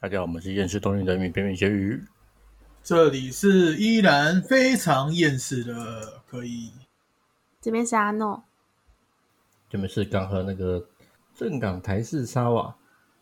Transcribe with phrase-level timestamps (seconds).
[0.00, 2.00] 大家好，我们是厌世动物的米边边咸鱼。
[2.84, 6.70] 这里是依然非常厌世的，可以。
[7.60, 8.44] 这边是阿诺，
[9.68, 10.86] 这边是刚喝那个
[11.34, 12.76] 正港台式沙瓦，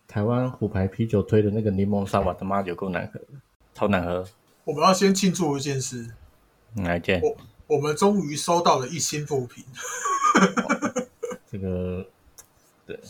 [0.06, 3.18] 台湾虎牌啤酒推的那个柠檬沙瓦，他妈有够难喝，
[3.72, 4.28] 超难喝。
[4.64, 6.10] 我们要先庆祝一件事，
[6.74, 7.22] 哪一件？
[7.22, 7.36] 我
[7.68, 9.64] 我们终于收到了一星负评。
[11.50, 12.06] 这个
[12.84, 13.00] 对，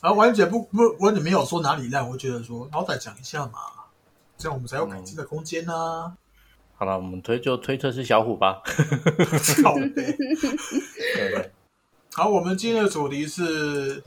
[0.00, 3.58] 然后完全不不，完全没有说哪里烂，我觉得说好歹讲一下嘛，
[4.36, 6.16] 这样我们才有改进的空间呢、
[6.76, 8.62] 好了，我们推就推测是小虎吧。
[9.62, 10.16] 靠背对
[11.14, 11.50] 对，
[12.12, 14.02] 好，我们今天的主题是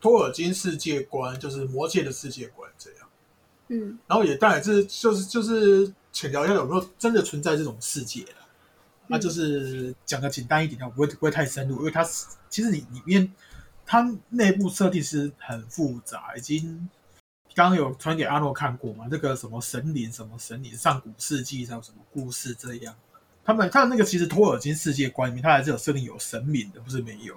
[0.00, 3.08] 托尔金世界观，就是魔界的世界观这样。
[3.68, 3.98] 嗯。
[4.08, 8.38] 然后也当然是就是就是浅聊一下有没有真的存在这种世界啦
[9.06, 13.30] 那、就是讲的简单一点的，不会不会太深入，因为它是其实你里面
[13.92, 16.88] 它内部设定是很复杂，已经
[17.54, 22.94] 刚刚有传给阿诺看过嘛，那个什么神灵什么神灵上古世纪上有什么故事这样，
[23.44, 27.36] 他们他那个其实托尔金世界观里面，他还是有设定有神明的，不是没有，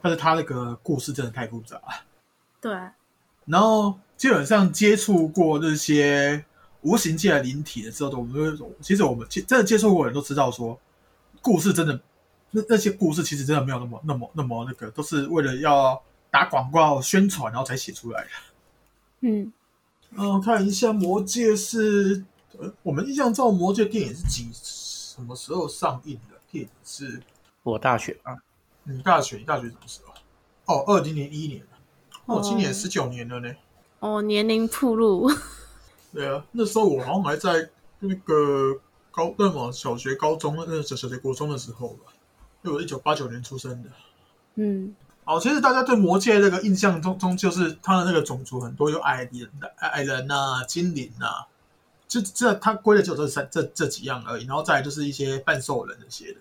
[0.00, 2.06] 但是他那个故事真的太复杂了。
[2.62, 2.72] 对，
[3.44, 6.42] 然后基本上接触过这些
[6.80, 10.80] 无形界的灵体的之后，我们就会其实我们接真的接触过的人都知道说，
[11.42, 12.00] 故事真的
[12.50, 18.28] 那那些故事其实真的没有那么那么那么那个，都是为了要打广告宣传，然后才写出来的。
[19.20, 19.52] 嗯，
[20.16, 22.24] 嗯，看一下《魔戒》是，
[22.58, 26.36] 呃，我们印象中《魔戒》电影是几什么时候上映的？
[26.50, 27.20] 电影是
[27.62, 28.36] 我大学啊，
[28.84, 30.14] 你大学，你大学什么时候？
[30.74, 31.62] 哦，二零零一年。
[32.26, 33.50] 哦，今年哦十九年了呢。
[34.00, 35.30] 哦，年龄铺路，
[36.12, 37.68] 对啊，那时候我好像还在
[38.00, 38.78] 那个
[39.10, 42.12] 高那么小学、高中那个小小学、国中的时候吧，
[42.62, 43.90] 因为我一九八九年出生的。
[44.56, 51.44] 嗯哦，其实大家对魔界那个印象中中就是他的那个种族很多，有矮人、矮人呐、精灵呐、
[52.08, 56.38] 就这他归的就这三这这几样而已，然后再来就是一些半兽人那些的。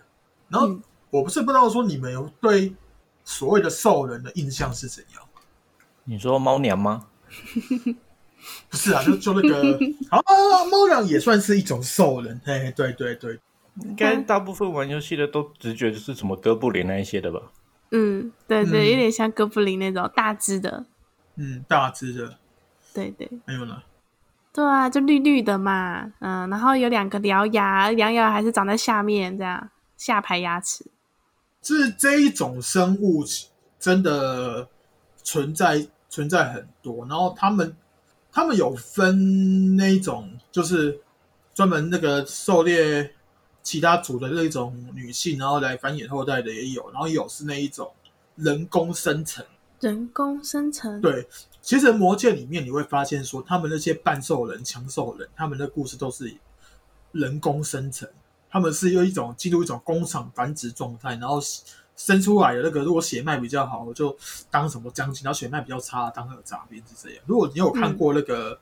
[0.47, 2.73] 然后嗯我不是不知道说你们有对
[3.25, 5.21] 所谓的兽人的印象是怎样？
[6.05, 7.07] 你说猫娘吗？
[8.69, 9.77] 不是啊，就就那个
[10.09, 10.21] 啊，
[10.71, 13.37] 猫娘也算是一种兽人，嘿，对对对，
[13.83, 17.39] 应该大部分玩游戏的都直觉就是什么哥布林那一些的吧？
[17.91, 18.71] 嗯，对嗯。
[18.71, 20.85] 对，有点像哥布林那种大只的，
[21.35, 22.37] 嗯，大只的，
[22.93, 23.29] 对对。
[23.45, 23.81] 还有呢，
[24.51, 30.85] 对啊，就绿绿的嘛，嗯，然后有两个獠牙，獠牙还是长在下面，这样下排牙齿，
[31.61, 33.23] 就是这一种生物
[33.79, 34.67] 真的
[35.23, 37.75] 存在存在很多，然后他们
[38.31, 40.99] 他们有分那一种，就是
[41.53, 43.13] 专门那个狩猎
[43.67, 47.91] 其他族的那一种女性，然后来繁衍后代的也有，然后有是那一种
[48.37, 49.45] 人工生成。
[49.81, 51.27] 人工生成，对，
[51.61, 56.33] 其实魔界里面你会发现说，他们那些半兽人、强兽人，他们的故事都是
[57.11, 58.07] 人工生成，
[58.49, 61.37] 他们是用一种进入一种工厂繁殖状态，然后
[61.97, 64.17] 生出来的那个，如果血脉比较好，我就
[64.49, 67.23] 当什么将军；然后血脉比较差，当那个杂兵是这样。
[67.25, 68.57] 如果你有看过那个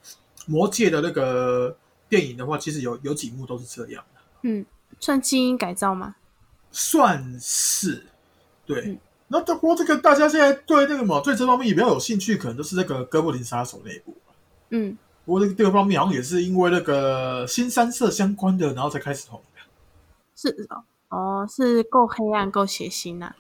[0.47, 1.77] 魔界的那个
[2.09, 4.66] 电影的话，其实有有几幕都是这样的，嗯，
[5.00, 6.16] 算基因改造吗？
[6.72, 8.06] 算是
[8.66, 8.81] 对。
[8.81, 14.16] 嗯那不过这个大家现在对那个嘛，对这方面也比较有兴趣，可能就是那个哥布林杀手那一部。
[14.69, 19.62] 嗯，不过这个这个方面好像也是因为那个新三色相关的，然后才开始红的。
[20.35, 23.34] 是哦，哦，是够黑暗、够血腥呐、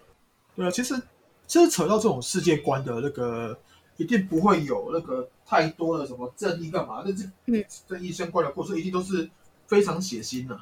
[0.55, 0.99] 对啊，其实
[1.45, 3.55] 其实扯到这种世界观的那个，
[3.97, 9.29] 一定不会有那个太多的什么正义干嘛，那这嗯正义相关的故事一定都是
[9.67, 10.59] 非常血腥的、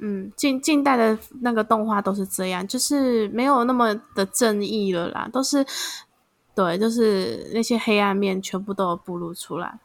[0.00, 5.66] 嗯，近近代的那个动画都是这样，就是没有那么的正义了啦，都是
[6.54, 9.78] 对，就是那些黑暗面全部都有暴露出来，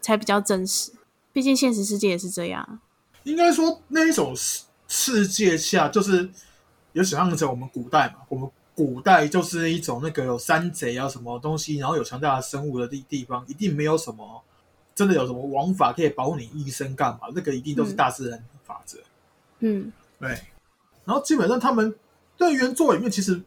[0.00, 0.92] 才比较真实。
[1.32, 2.80] 毕竟现实世界也是这样。
[3.24, 6.28] 应该说那一种世世界下，就是
[6.92, 14.42] 有想象着我们古代嘛，我们古代就是一种那个有山贼啊什么东西，然后有强大的生物的地地方，一定没有什么
[14.94, 17.20] 真的有什么王法可以保护你一生干嘛？
[17.34, 18.98] 那个一定都是大自然法则。
[18.98, 19.04] 嗯
[20.18, 20.28] 对，
[21.04, 21.94] 然后基本上他们
[22.38, 23.40] 在原作里面，其实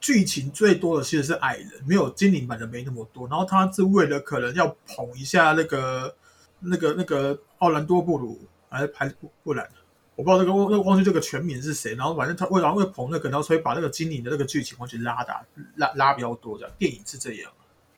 [0.00, 3.26] 剧情最多的其实是矮人，没有精灵版的没那么多。
[3.28, 6.14] 然后他是为了可能要捧一下那个
[6.60, 8.38] 那个那个奥兰多布鲁，
[8.68, 9.68] 还还不不然，
[10.14, 11.94] 我不知道这个忘那个忘记这个全名是谁。
[11.94, 15.44] 然后反正他为然后为捧那个，然后所以把那个精灵的那个剧情完全拉大
[15.76, 17.50] 拉拉比较多，这样电影是这样。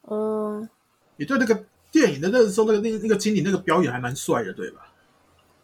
[0.09, 0.69] 嗯，
[1.17, 4.93] 你对那个电影的那个时候那个那个那个精灵那个表演还蛮帅的，对吧？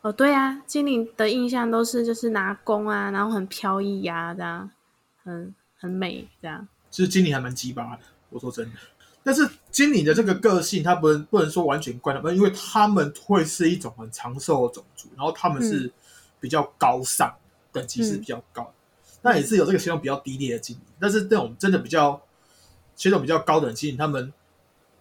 [0.03, 4.69] 哦，对啊，精灵的印象都是就是拿弓啊，然后很飘逸呀、这样
[5.23, 6.67] 很很美这样。
[6.91, 8.73] 其实精灵还蛮鸡巴的，我说真的。
[9.23, 15.89] 但是精灵的这个个性，它不能不能说完全怪他们，因为他们会是一种很长寿的种族，然后他们是
[16.41, 17.33] 比较高尚，
[17.71, 18.75] 等级是比较高，
[19.23, 22.21] 那也是有这个血统比较低劣的精灵，但是那种真的比较
[22.97, 24.33] 血统比较高等精灵，他们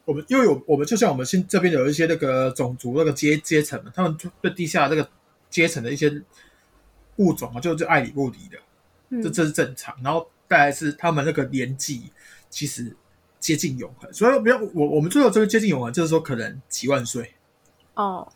[0.05, 5.07] 我们因为有我们就像我们现这边有一些那个种族那个阶阶层嘛，他们对地下这个
[5.49, 6.21] 阶层的一些
[7.17, 8.57] 物种啊，就就爱理不理的，
[9.09, 9.21] 嗯。
[9.21, 9.95] 这这是正常。
[10.03, 12.11] 然后再来是他们那个年纪
[12.49, 12.95] 其实
[13.39, 17.33] 接近永恒，所以不要我我们最后这个接近永恒，就是说可能几万岁，
[17.93, 18.27] 哦，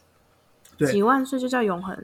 [0.77, 0.91] 对。
[0.91, 1.97] 几万岁就叫永恒。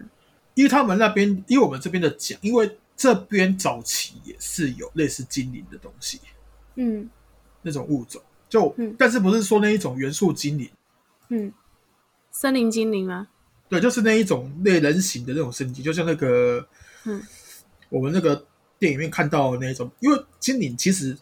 [0.56, 6.20] 因为他们那边，因为我们这边的讲，因为这边早期也是有类似精灵的东西，
[6.76, 7.10] 嗯。
[7.62, 8.22] 那种物种，
[8.52, 8.96] 就、嗯。
[9.00, 10.70] 但是不是说那一种元素精灵，
[11.30, 11.52] 嗯，
[12.30, 13.28] 森林精灵吗？
[13.68, 16.68] 对，就是那一种类人形的那种身体，就像那个
[17.06, 17.20] 嗯。
[17.90, 18.46] 我们那个
[18.80, 21.18] 电影里面看到的那一种，因为精灵其实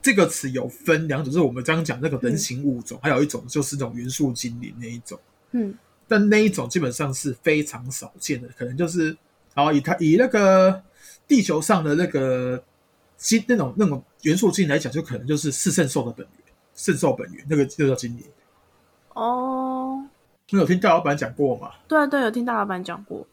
[0.00, 5.18] 这个词有分两种，就是我们刚刚讲那个人形物种，还有一种就是那种元素精灵那一种。
[5.52, 5.72] 嗯。
[6.08, 9.16] 但那一种基本上是非常少见的，可能就是，
[9.54, 10.82] 然后以它以那个
[11.28, 12.62] 地球上的那个
[13.16, 16.41] 精那种那种元素精灵来讲，就可能就是四圣兽的本源，
[16.74, 18.24] 圣兽本源那个就叫精灵。
[19.14, 20.04] 哦，
[20.50, 21.70] 你有听大老板讲过吗？
[21.86, 23.26] 对啊对，有听大老板讲过，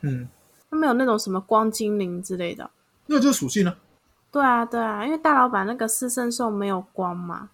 [0.00, 0.28] 嗯，
[0.70, 2.70] 他们有那种什么光精灵之类的。
[3.06, 3.76] 那个就是属性呢、
[4.30, 7.50] 对啊对啊，因为大老板那个四圣兽没有光嘛，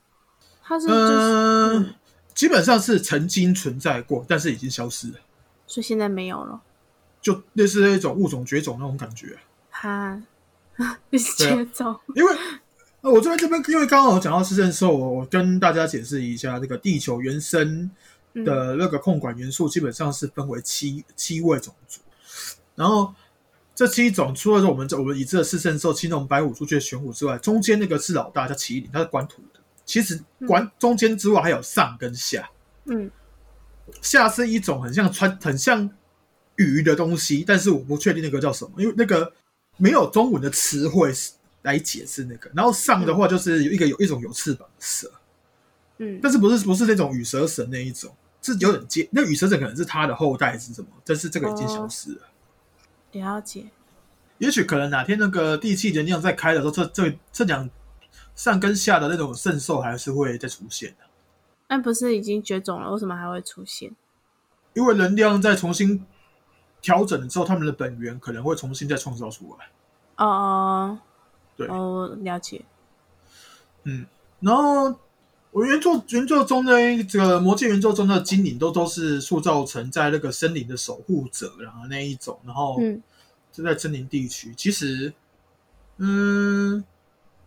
[0.63, 1.95] 他是就是，嗯、
[2.35, 5.15] 基本上是曾经存在过，但是已经消失了，
[5.67, 6.61] 所以现在没有了。
[7.21, 9.37] 就类似那种物种绝种那种感觉。
[9.71, 10.23] 哈，
[11.11, 11.99] 被接走。
[12.15, 12.37] 因为
[13.07, 17.89] 呃我这边这边，因为刚刚有讲到四圣兽，我我跟大家解释一下，这个地球原生
[18.45, 22.01] 的那个控管元素基本上是分为七七位种族，
[22.75, 23.15] 然后
[23.77, 29.61] 这七种除了说我们我们已知的四圣兽、青龙、白虎、朱雀、玄武之外，中间那个是老大叫麒麟，它是管土的。
[29.85, 32.51] 其实管中间之外还有上跟下，
[32.87, 33.09] 嗯。
[34.03, 35.89] 下是一种很像穿很像
[36.57, 39.33] 鱼的东西，但是我不确定那个叫什么，因为那个
[39.77, 41.13] 没有中文的词汇
[41.67, 42.51] 来解释那个。
[42.55, 45.13] 然后上的话就是有一个有一种有翅膀的蛇，
[45.99, 52.23] 嗯但是不是不是那种羽蛇神那一种，是有点接那羽蛇神可能是他的后代是什么，但是这个已经消失了。
[53.13, 53.67] 了解。
[54.39, 57.69] 也许可能哪天那个地气能量再开的时候，这这这两
[58.35, 61.07] 上跟下的那种圣兽还是会再出现的，
[61.69, 63.95] 那不是已经绝种了，为什么还会出现？
[64.75, 66.05] 因为能量在重新
[66.83, 69.67] 调整了之后，他们的本源可能会重新再创造出来。
[70.17, 70.99] 哦哦
[71.57, 72.63] 对哦，了解。
[73.85, 74.05] 嗯，
[74.41, 74.95] 然后
[75.53, 83.03] 我原作原作中的这个魔界原作中的精灵都都是塑造成在那个森林的守护者，然后那一种，然后嗯
[83.53, 84.53] 就在森林地区。
[84.55, 85.13] 其实，
[85.97, 86.85] 嗯，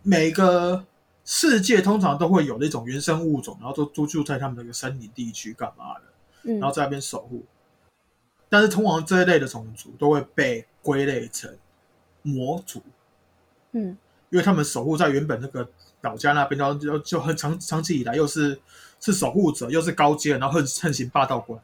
[0.02, 0.84] 每个
[1.24, 6.02] 世界通常都会有那种原生物种，然后都都住在他们那个森林地区干嘛的，
[6.44, 7.44] 嗯然后在那边守护。
[8.48, 11.56] 但是通常这一类的种族都会被归类成
[12.22, 12.82] 魔族，
[13.72, 13.96] 嗯
[14.30, 15.68] 因为他们守护在原本那个
[16.02, 18.58] 老家那边，然后就就很长长期以来又是
[19.00, 21.62] 是守护者，又是高阶，然后横横行霸道过来，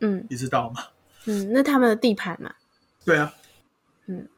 [0.00, 0.82] 嗯你知道吗？
[1.24, 2.54] 嗯，那他们的地盘嘛。
[3.06, 3.32] 对啊，
[4.06, 4.28] 嗯，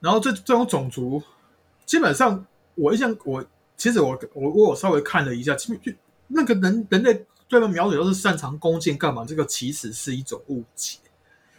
[0.00, 1.22] 然后这这种种族，
[1.86, 3.44] 基本上我印象我
[3.76, 5.92] 其实我我我有稍微看了一下，其实就
[6.26, 7.14] 那个人人类
[7.46, 10.98] 对他们描写都是擅长弓箭干嘛，这个其实是一种误解。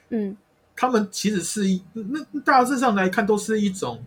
[0.09, 0.35] 嗯
[0.75, 4.03] 他们其实是一那那大致上来看都是一种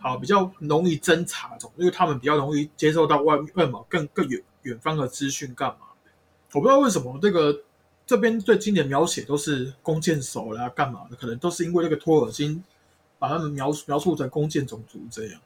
[0.00, 6.10] 好比较容易侦查种，因为他们比较容易接受到外外嘛更更远远方的资讯干嘛的。
[6.52, 7.62] 我不知道为什么这个
[8.04, 12.64] 这边最经典描写都是弓箭手啦干嘛的，可能都是因为那个托尔金
[13.18, 15.40] 把他们描描述成弓箭种族这样。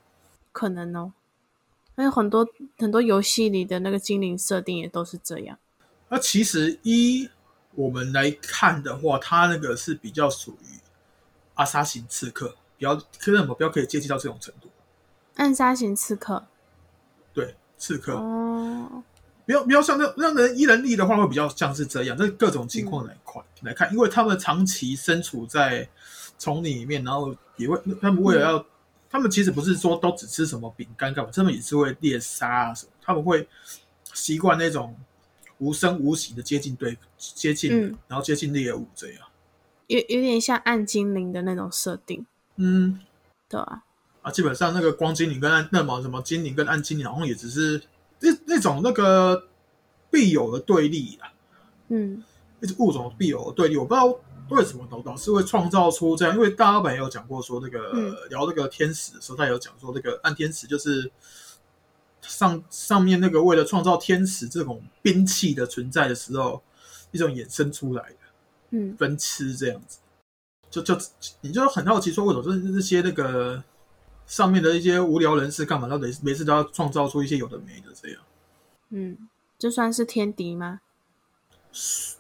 [0.52, 1.12] 可能哦。
[1.96, 2.44] 还有很多
[2.76, 5.56] 很多游戏里的那个精灵设定也都是这样。
[6.08, 7.30] 那其实一
[7.76, 10.80] 我们来看的话，他那个是比较属于
[11.54, 14.68] 阿萨型刺客，比较可能目标可以接近到这种程度。
[15.36, 16.44] 暗杀型刺客。
[17.32, 19.02] 对，刺客，哦，
[19.46, 22.14] 不要不要像那那人一人力的话，会比较像是这样。
[22.14, 25.88] 这各种情况来看、来看，因为他们长期身处在
[26.38, 28.66] 丛林里面，然后也会他们为了要，
[29.08, 33.48] 他们其实不是说都只吃什么饼干干嘛，他们也是会猎杀啊什么，他们会
[34.12, 34.94] 习惯那种
[35.58, 39.22] 无声无息的接近对接近，嗯然后接近猎物这样。
[39.86, 42.24] 有有点像暗精灵的那种设定，
[42.56, 43.00] 嗯，
[43.48, 43.82] 对啊，
[44.22, 47.82] 啊，基本上那个光精灵跟暗那么什么精灵跟暗精灵，好像也只是
[48.20, 49.48] 那那种那个
[50.10, 51.32] 必有的对立啊。
[51.88, 52.22] 嗯。
[52.60, 54.06] 一种物种必有的对立，我不知道
[54.48, 58.16] 为什么老老是会创造出这样，因为大老板也有讲过说，那个、嗯。
[58.30, 61.10] 聊那个天使的时候，他有讲说，那个暗天使就是
[62.22, 66.62] 上上面那个为了创造天使这种兵器的存在的时候，
[67.10, 68.16] 一种衍生出来的
[68.70, 68.96] 嗯。
[68.96, 69.98] 分吃这样子，
[70.82, 70.96] 就就
[71.40, 73.62] 你就很好奇说，为什么这这些那个
[74.26, 78.20] 上面的一些无聊人士干嘛，到底每次都要创造出一些有的没的这样？
[78.90, 79.28] 嗯，
[79.58, 80.80] 就算是天敌吗？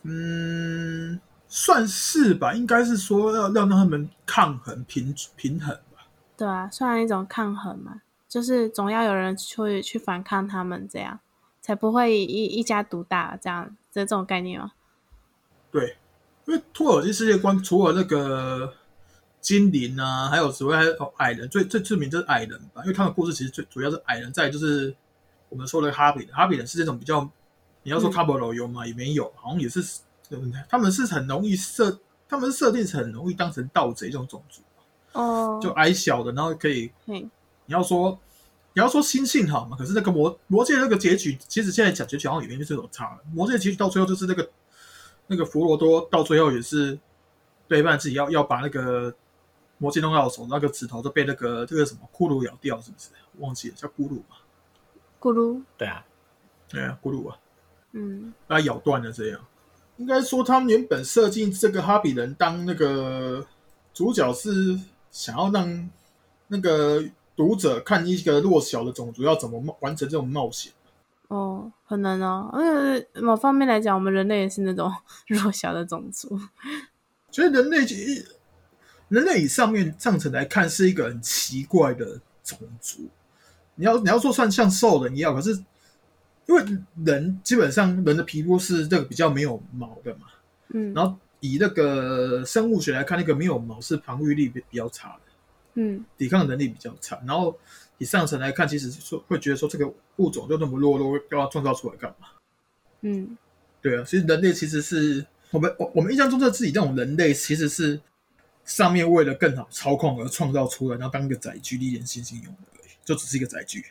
[0.02, 6.06] 嗯，算是吧，应该是说要让他们抗衡平平衡吧。
[6.36, 11.20] 对啊，算一种抗衡嘛，就是总要有人去去反抗他们，这样
[11.60, 14.72] 才不会一一家独大这样这这种概念吗？
[15.70, 15.96] 对，
[16.46, 18.72] 因为托尔金世界观除了那个
[19.40, 24.94] 精灵啊，还有所谓还有矮人，最最著名就是矮人吧，因为他们故事其实最主要是矮人，在就是
[25.48, 27.28] 我们说的哈比人，哈比人是这种比较，
[27.82, 28.86] 你要说嗯卡波罗有吗？
[28.86, 29.82] 也没有，好像也是，
[30.30, 31.98] 嗯他们是很容易设，
[32.28, 34.62] 他们设定是很容易当成盗贼这种种族，
[35.12, 37.20] 哦，就矮小的，然后可以嘿，
[37.66, 38.18] 你要说
[38.72, 43.18] 你要说心性好嘛，可是那个魔魔界那个结局，其实现在讲结局好像里面就是有差了。
[43.32, 44.48] 魔界结局到最后就是那个
[45.26, 46.98] 那个佛罗多到最后也是
[47.66, 49.14] 背叛自己要要把那个
[49.78, 53.08] 魔界弄到手，那个指头都被那个这个什么骷髅咬掉，是不是？
[53.38, 54.36] 忘记了叫咕噜嘛？
[55.20, 56.04] 咕噜，对啊，
[56.68, 57.36] 对啊，咕噜啊，
[57.92, 59.40] 嗯把它咬断了这样。
[59.96, 63.46] 应该说他们原本设计这个哈比人当那个
[63.92, 64.78] 主角是
[65.10, 65.90] 想要让
[66.48, 67.02] 那个
[67.36, 70.72] 读者看一个弱小的种族要怎么冒完成这种冒险。
[71.28, 74.92] 哦，很难哦，因为某方面来讲，我们人类也是那种
[75.26, 76.38] 弱小的种族，
[77.30, 78.24] 所以人类一
[79.08, 83.08] 人类以上面上层来看是一个很奇怪的种族。
[83.76, 85.50] 你要你要说算像兽人一样，可是
[86.46, 86.64] 因为
[87.04, 90.26] 人基本上人的皮肤是这个比较没有毛的嘛，
[90.68, 90.92] 嗯。
[90.94, 95.32] 然后以那个生物学来看，那个没有毛是防御力比比较差的，
[95.74, 96.04] 嗯。
[96.16, 97.18] 抵抗能力比较差。
[97.26, 97.58] 然后
[98.04, 102.26] 以上层来看，其实说会觉得说这个物种就那么弱弱，要创造出来干嘛？
[103.00, 103.34] 嗯
[103.80, 107.98] 对啊，其实人类其实是我们我我们印象中的自己这种人类，其实是
[108.66, 113.82] 上面为了更好操控而创造出来，然后当一个载具历练猩猩用的而已，就只是一个载具。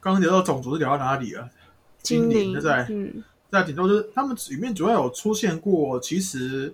[0.00, 1.48] 刚刚聊到种族是聊到哪里啊？
[2.02, 6.72] 精灵那在嗯在顶多就是他们里面主要有出现过，其实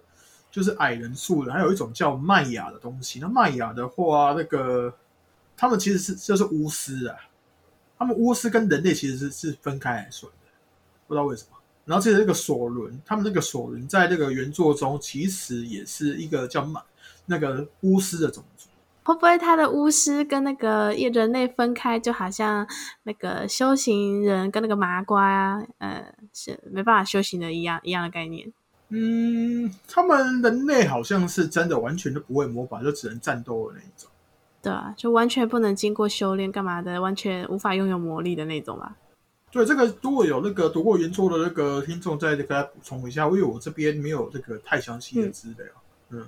[0.50, 3.18] 就是矮人数的，还有一种叫麦雅的东西。
[3.20, 4.94] 那麦雅的话，那个
[5.56, 7.16] 他们其实是就是巫师啊，
[7.98, 10.50] 他们巫师跟人类其实是是分开来算的，
[11.06, 11.56] 不知道为什么。
[11.84, 16.82] 然后其实那个索伦，他们那个索伦在这个原作中其实也是一个叫满
[17.26, 18.68] 那个巫师的种族。
[19.04, 22.66] 会不会他的巫师跟那个人类分开，就好像
[23.04, 28.52] 那个修行人跟那个麻瓜啊，呃，是没办法修行的一样一样的概念？
[28.88, 34.10] 嗯，他们人类好像是真的完全都不会魔法，就只能战斗的那一种。
[34.62, 38.96] 对啊，就完全不能经过修炼干嘛的，完全无法拥有魔力的那种吧？
[39.52, 45.66] 对这个，如果有那个读过原作的那个听众，再给大家补充一下，因为我这边没有这个太详细的资料。
[46.10, 46.26] 嗯，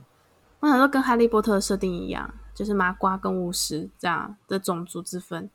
[0.61, 5.51] 我想说跟哈利波特的设定一样，就是麻瓜跟巫师这样的种族之分。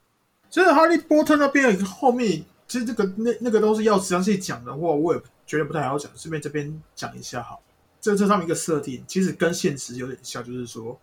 [0.49, 7.61] 其实哈利波特那边后面，其实这个那那个东西要详细讲的话，我也觉得不太好讲，顺便这边讲一下好。
[7.99, 10.99] 这这上面一个设定，其实跟现实有点像，就是说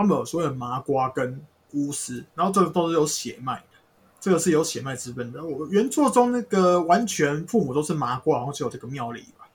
[0.00, 1.38] 他们有所谓的麻瓜跟
[1.74, 3.76] 巫师，然后这个都是有血脉的，
[4.18, 5.44] 这个是有血脉之分的。
[5.44, 9.46] 我原作中那个完全父母都是麻瓜，然后只有这个妙丽吧。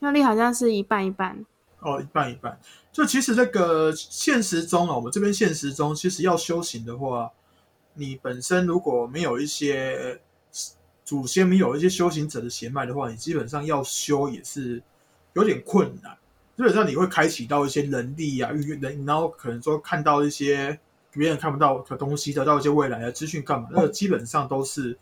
[0.00, 1.42] 妙丽好像是一半一半，
[1.80, 2.60] 哦，一半一半。
[2.92, 7.30] 就其实这个现实中啊，我们这边现实中，其实要修行的话，
[7.94, 10.20] 你本身如果没有一些
[11.02, 14.82] 祖先没有一些修行者的血脉的话，你基本上要修也是
[15.32, 16.14] 有点困难。
[16.56, 20.78] 基本上你会开启到一些能力啊，预人，然后可能说看到一些
[21.10, 23.68] 别人看不到的东西，得到一些未来的资讯干嘛？
[23.72, 24.96] 那个基本上都是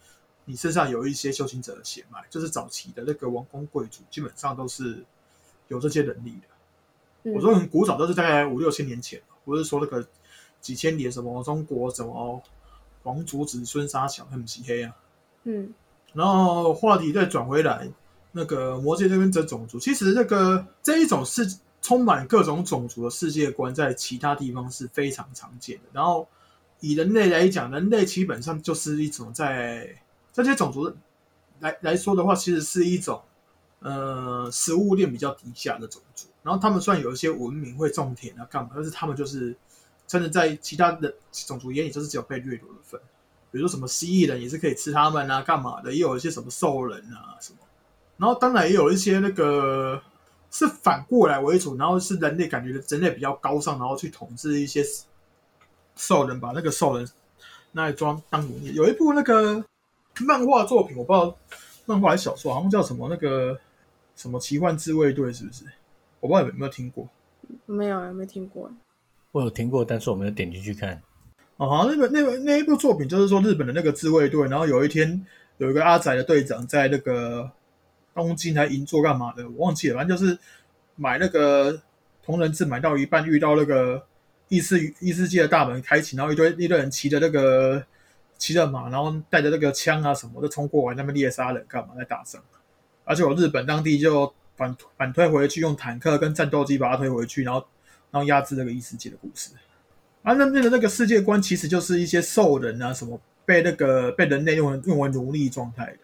[0.46, 5.04] 你身上有一些修行者的血脉，就是早期的那个王公贵族，基本上都是
[5.68, 6.48] 有这些能力的。
[7.24, 10.04] 嗯我说很古早，都是大概五六千年前，不是说那个
[10.60, 12.42] 几千年什么中国什么
[13.02, 14.96] 皇族子孙杀小很漆黑啊。
[15.44, 15.72] 嗯
[16.14, 17.88] 然后话题再转回来，
[18.32, 21.46] 那个魔界这边的种族，其实那个这一种是
[21.80, 25.82] 充满各种种族的世界观，在其他地方是非常常见的。
[25.92, 26.26] 然后
[26.80, 29.94] 以人类来讲，人类基本上就是一种在
[30.32, 30.92] 这些种族
[31.60, 33.20] 来来说的话，其实是一种
[33.80, 36.26] 呃食物链比较低下的种族。
[36.42, 39.54] 然后他们虽然有一些文明会种田啊干嘛，但是他们就是
[40.06, 41.14] 真的在其他的
[41.46, 43.00] 种族眼里，就是只有被掠夺的份。
[43.50, 45.92] 比如说什么蜥蜴人也是可以吃他们啊，干嘛的？
[45.92, 47.58] 也有一些什么兽人啊什么，
[48.16, 50.00] 然后当然也有一些那个
[50.50, 54.84] 是反过来为主，然后是人类感觉人类比较高尚，然后去统治一些
[55.96, 57.08] 兽人，把那个兽人
[57.72, 58.74] 拿来装当奴隶。
[58.74, 59.64] 有一部那个
[60.20, 61.36] 漫画作品，我不知道
[61.86, 63.58] 漫画还是小说，好像叫什么那个
[64.14, 65.64] 什么奇幻自卫队，是不是？
[66.20, 67.08] 我不知道有没有听过。
[67.66, 68.70] 没有，没听过。
[69.32, 71.02] 我有听过，但是我没有点进去看。
[71.56, 75.26] 哦，好像那个那个那一部作品就是说日本的那个自卫队，然后有一天
[75.58, 77.50] 有一个阿仔的队长在那个
[78.14, 80.38] 东京还银座干嘛的，我忘记了，反正就是
[80.96, 81.80] 买那个
[82.22, 84.04] 同人志买到一半，遇到那个
[84.48, 87.84] 异世异世界的大门开启，然后一堆一堆人骑着那个
[88.36, 92.42] 骑着马，然后带着那个枪啊什么的冲过来，那边猎杀人干嘛在打仗，
[93.04, 97.64] 而且我日本当地就反反推回去，用坦克跟战斗机把它推回去，然后
[98.10, 99.50] 然后压制那个异世界的故事。
[100.22, 105.98] 啊，那边的那个世界观其实就是一些兽人啊，什么被那个被人类用用为奴隶状态的。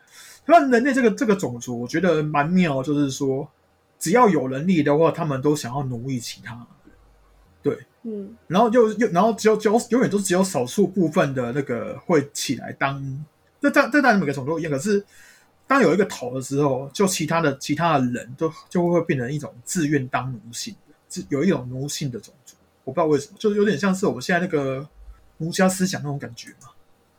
[0.49, 3.47] 那人类这个这个种族，我觉得蛮妙，就是说
[3.99, 6.67] 只要有能力的话，他们都想要奴役其他人。
[7.63, 13.25] 对，嗯然后就又然后只有只有永远都只有少数部分的那个会起来当，
[13.61, 15.05] 这这这当然每个种族一样，可是
[15.67, 22.57] 当有一个头的时候，就其他的其他的人都就会变成一种自愿当奴性的，自有一种奴性的种族。
[22.85, 24.89] 我不知道为什么，就是有点像是我们现在那个
[25.37, 26.71] 儒家思想那种感觉嘛。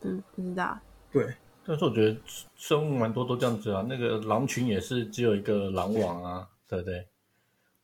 [0.02, 0.80] 嗯不知道。
[1.12, 1.36] 对，
[1.70, 2.18] 但是我觉得
[2.58, 7.06] 生物蛮多都这样子啊，那个狼群也是只有一个狼王啊，对不对？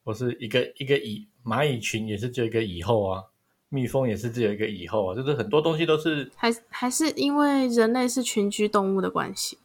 [0.03, 3.23] 或是一个一个蚁蚂蚁群也是只有一个蚁后啊，
[3.69, 9.59] 蜜蜂也是只有一个蚁后啊，就是很多东西都是还还是因为人类是群居动物的关系。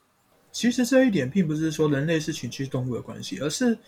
[0.53, 3.79] 其实这一点并不是说人类是群居动物的关系，而是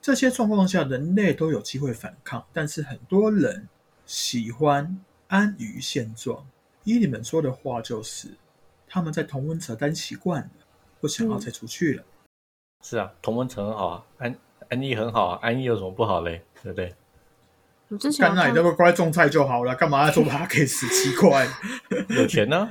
[0.00, 3.68] 这些状况下人类都有机会反抗，但是很多人
[4.06, 6.46] 喜欢安于现状。
[6.84, 8.28] 依你们说的话，就是
[8.92, 10.50] 他们在同温层待习惯了，
[11.00, 12.04] 不想要再出去了。
[12.82, 14.36] 是啊，同温层很好啊，安
[14.68, 16.42] 安逸很好啊，安逸有什么不好嘞？
[16.62, 16.94] 对不对？
[17.88, 21.48] 我之前干那你那个乖种菜就好了，干嘛要做 p a 给十七块？
[22.14, 22.68] 有钱呢、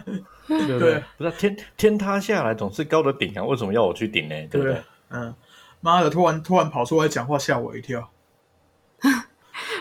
[0.47, 1.03] 对不对对？
[1.17, 4.47] 不是啊天天塌下来总是高的顶啊，为什么要我去顶呢？
[4.47, 4.79] 对不对？
[5.09, 5.33] 嗯，
[5.79, 8.07] 妈的，突然突然跑出来讲话，吓我一跳。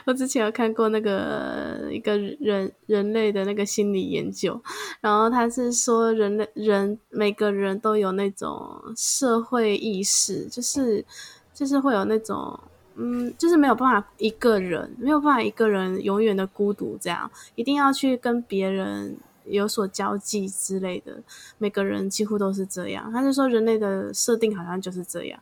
[0.05, 4.61] 我之前有看过那个一个人人类的那个心理研究，
[5.01, 11.05] 然后他是说人类人每个人都有那种社会意识，就是
[11.53, 12.59] 就是会有那种
[12.97, 21.23] 嗯，就是没有办法一个人没有办法一个人永远的孤独，这样一定要去跟别人有所交际之类的。
[21.59, 25.41] 每个人几乎都是这样，他是说人类的设定好像就是这样。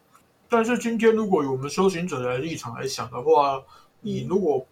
[0.51, 3.61] 但是今天如果以我们修行者的立场来想的话，
[4.09, 4.67] 你如果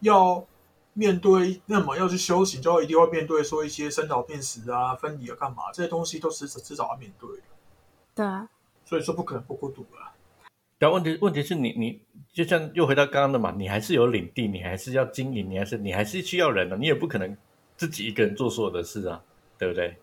[0.00, 0.46] 要
[0.92, 7.42] 面对，那么要去修行，就要一定会面对说一些生老病死啊、分离啊、干嘛这些东西，都迟迟早要面对的。
[8.14, 8.48] 对啊，
[8.84, 10.14] 所以说不可能不孤独啊。
[10.78, 12.00] 但问题问题是你你
[12.32, 17.36] 就像又回到刚刚的嘛，你还是有领地，你还是要经营，你还是你还是需要人的，你也不可能
[17.76, 19.20] 自己一个人做所有的事啊，
[19.58, 19.96] 对不对？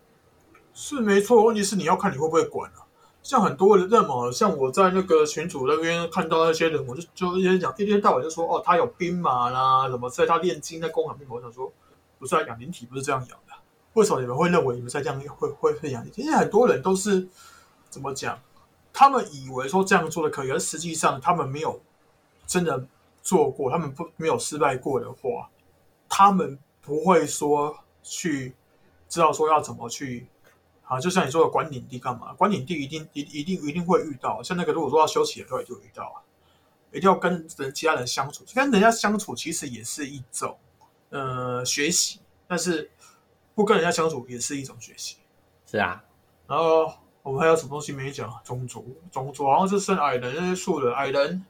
[0.74, 2.85] 是没错，问题是你要看你会不会管啊。
[3.26, 11.34] 像很多人嘛，像我在那个群组那边看到那些人，我就就一天讲，一天到晚就说哦，他有兵马啦，什么在他炼金在攻航兵马。
[11.34, 11.72] 我想说，
[12.20, 13.52] 不是啊，养灵体不是这样养的。
[13.94, 16.22] 为什么你们会认为你们在这样会会会养灵体？
[16.22, 17.26] 因为很多人都是
[17.90, 18.38] 怎么讲，
[18.92, 21.80] 他们以为说这样做的可以，而实际上他们没有
[22.46, 22.86] 真的
[23.24, 25.50] 做过，他们不没有失败过的话，
[26.08, 28.54] 他们不会说去
[29.08, 30.28] 知道说要怎么去。
[30.86, 32.32] 啊，就像你说的管领地干嘛？
[32.34, 36.22] 管领地一定一一定一定会遇到，像那个如果说要修起来，都也就遇到啊，
[36.92, 40.56] 一定要跟人其他人相处，跟人家相处其实也是一种
[41.10, 42.88] 呃学习，但是
[43.56, 45.16] 不跟人家相处也是一种学习。
[45.68, 46.04] 是啊，
[46.46, 48.32] 然后我们还有什么东西没讲？
[48.44, 51.44] 种族，种族好像是剩矮人那些树人，矮人，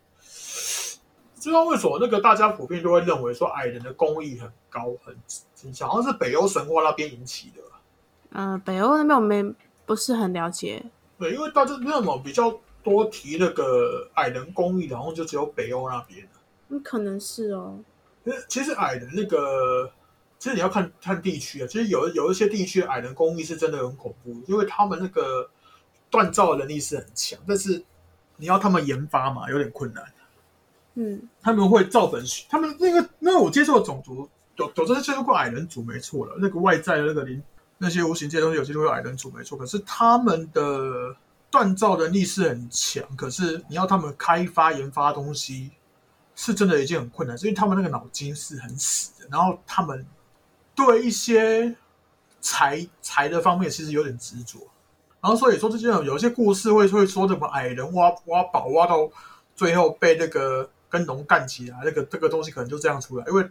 [1.34, 5.14] 不知道为什么那个大家普遍都会认为说矮人的工艺很高很
[5.62, 7.60] 很强，好像是北欧神话那边引起的。
[8.38, 9.42] 嗯、北欧那边我没
[9.86, 10.84] 不是很了解。
[11.18, 16.28] 对，因为大家那么比较多提那个矮人公寓，然后就只有北欧那边。
[16.68, 17.78] 嗯，可能是哦。
[18.48, 19.90] 其实矮人那个，
[20.38, 21.66] 其实你要看看地区啊。
[21.66, 25.48] 其实有有一些地区的矮人公寓是真的很恐怖，因为他们那个
[26.10, 27.82] 锻造能力是很强，但是
[28.36, 30.04] 你要他们研发嘛，有点困难。
[30.98, 36.34] 嗯他们会造本宣，他们那个那我接触的种族有有真的接触过矮人族，没错了。
[36.38, 37.42] 那个外在的那个灵
[37.78, 39.56] 那些无形界东西有些就会矮人族，没错。
[39.58, 41.14] 可是他们的
[41.50, 45.70] 锻造能力是很强，可是你要他们开发研发东西，
[46.34, 50.06] 是真的一件很困难，因为他们那个脑筋是很死的，然后他们
[50.74, 51.74] 对一些
[52.40, 54.58] 财财的方面其实有点执着。
[55.20, 59.10] 然后所以说，这种有些故事会会说什么矮人挖挖宝挖到
[59.54, 63.50] 最后被那个跟龙干起来，那个这个东西可能就这样出来，因为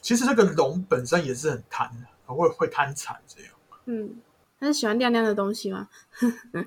[0.00, 3.52] 其实这个龙本身也是很贪的，会会贪财这样。
[3.86, 4.16] 嗯
[4.58, 5.88] 他是喜欢亮亮的东西吗？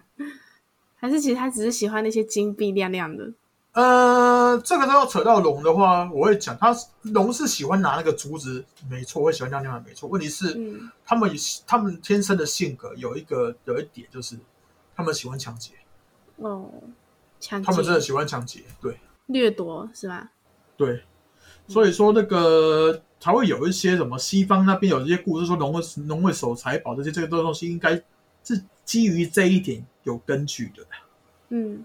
[0.96, 3.32] 还是其实他只是喜欢那些金币亮亮的？
[3.72, 10.10] 呃，这个都要扯到龙的话，我会讲，他龙是喜欢拿那个竹子，没错，会喜欢亮亮的，没错。
[10.10, 11.32] 问题是，嗯，他们
[11.66, 14.38] 他们天生的性格有一个有一点就是，
[14.96, 15.74] 他们喜欢抢劫，
[16.38, 16.70] 哦，
[17.40, 20.30] 抢他们真的、喜欢抢劫，对掠夺是吧？
[20.76, 21.04] 对，
[21.68, 28.02] 所以说那个才会有一些什么西方那边有一些故事说龙会龙会守财宝这些这个东西，应该
[28.44, 30.84] 是基于这一点有根据的。
[31.50, 31.84] 嗯，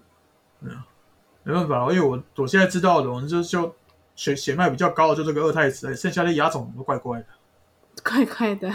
[1.43, 3.75] 没办法，因为我我现在知道的龙就就
[4.15, 7.25] 血血脉比较高的就这个二太子，剩下的亚种都怪怪的。
[8.03, 8.71] 怪怪的。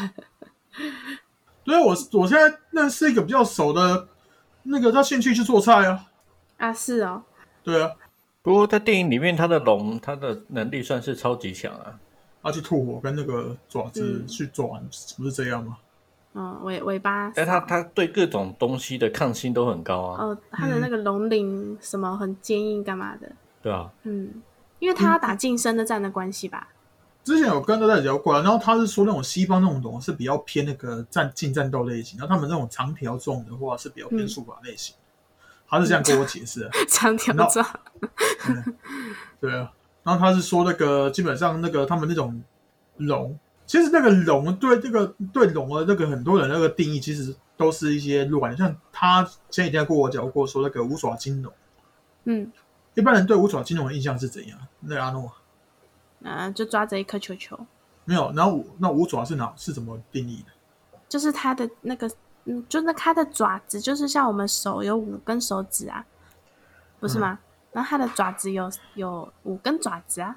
[1.65, 4.09] 对啊，我我现在认识一个比较熟的，
[4.65, 6.07] 那个他兴趣去做菜啊。
[6.59, 7.23] 啊，是哦，
[7.63, 7.93] 对啊，
[8.43, 11.99] 不过在电影里面，他的龙，他的能力算是超级强啊。
[12.43, 14.81] 他去吐火跟那个爪子嗯去抓，
[15.17, 15.77] 不是这样吗？
[16.33, 23.33] 嗯，尾尾巴但他少他对各种东西的抗性都很高啊，哦，他的那个龙鳞什么很坚硬，干嘛的？
[23.61, 24.31] 对啊，嗯，
[24.79, 26.69] 因为他要打近身的战的关系吧？
[27.25, 34.95] 之前有跟大家聊过啊，然后他是说那种西方那种龙是比较偏那个战近战斗类型，然后他们那种长条状的话是比较偏嗯术法类型。
[35.69, 37.67] 他是这样跟我解释的， 长条状，
[39.41, 39.71] 对啊。
[40.03, 42.43] 然后他是说那个基本上那个他们那种
[42.97, 51.53] 龙，其实那个龙对这个对龙的那个很多人那个定义其实都是一些乱，像他前几天跟我讲过说那个五爪金龙，
[52.25, 52.51] 嗯，
[52.95, 54.59] 一般人对五爪金龙的印象是怎样？
[54.81, 55.31] 那个阿诺
[56.25, 57.59] 啊，就抓着一颗球球，
[58.05, 60.53] 没有，然后那五爪是哪是怎么定义的？
[61.09, 62.11] 就是它的那个，
[62.45, 66.05] 嗯，就那它的爪子，就是像我们手有五根手指啊，
[66.99, 67.39] 不是吗？
[67.73, 70.37] 然后它的爪子有有五根爪子啊，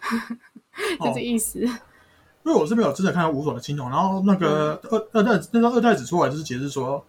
[0.98, 1.60] 就哦这意思。
[1.60, 7.04] 因为我是没有真的看到五爪的青龙，然后那个二二代那个二太子出来就是解释说，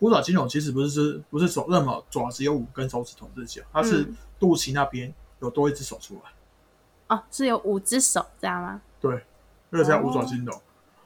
[0.00, 8.82] 五爪金龙其实不是是不是手那么爪子有五根手指头这些，它是嗯肚脐那边有多一只手出来，哦，是有五只手，这样吗？
[9.00, 9.24] 对，
[9.68, 10.60] 那个叫五爪金龙。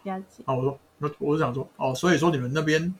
[0.04, 0.42] 了解。
[0.46, 2.94] 啊，我说那我就想说，哦，所以说你们那边，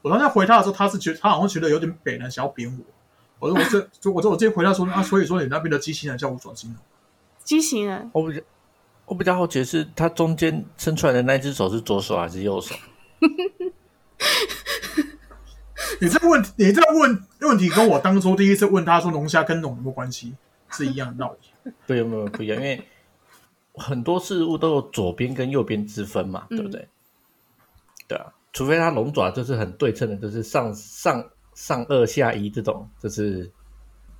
[0.00, 2.84] 我当时回他的时候，他是觉他好像觉得有点北人想要扁我。
[3.40, 6.78] 我说我这就我这我直接回答说啊，所以说你那边的机器人叫五爪金龙。
[7.42, 8.42] 畸形人我比较
[9.06, 12.76] 我比较好奇的是，它中间伸出来的那只手是左手还是右手？
[16.00, 20.34] 你这个问题，你这个问问题跟我当初第一次问他说龙虾跟龙有没有关系
[20.70, 21.72] 是一样的道理。
[21.86, 22.56] 对，有没有不一样？
[22.56, 22.82] 因为
[23.74, 26.88] 很多事物都有左边跟右边之分嘛，对不对？
[28.06, 31.24] 对啊，除非它龙爪就是很对称的，就是上上
[31.60, 33.50] 上二下一这种，就是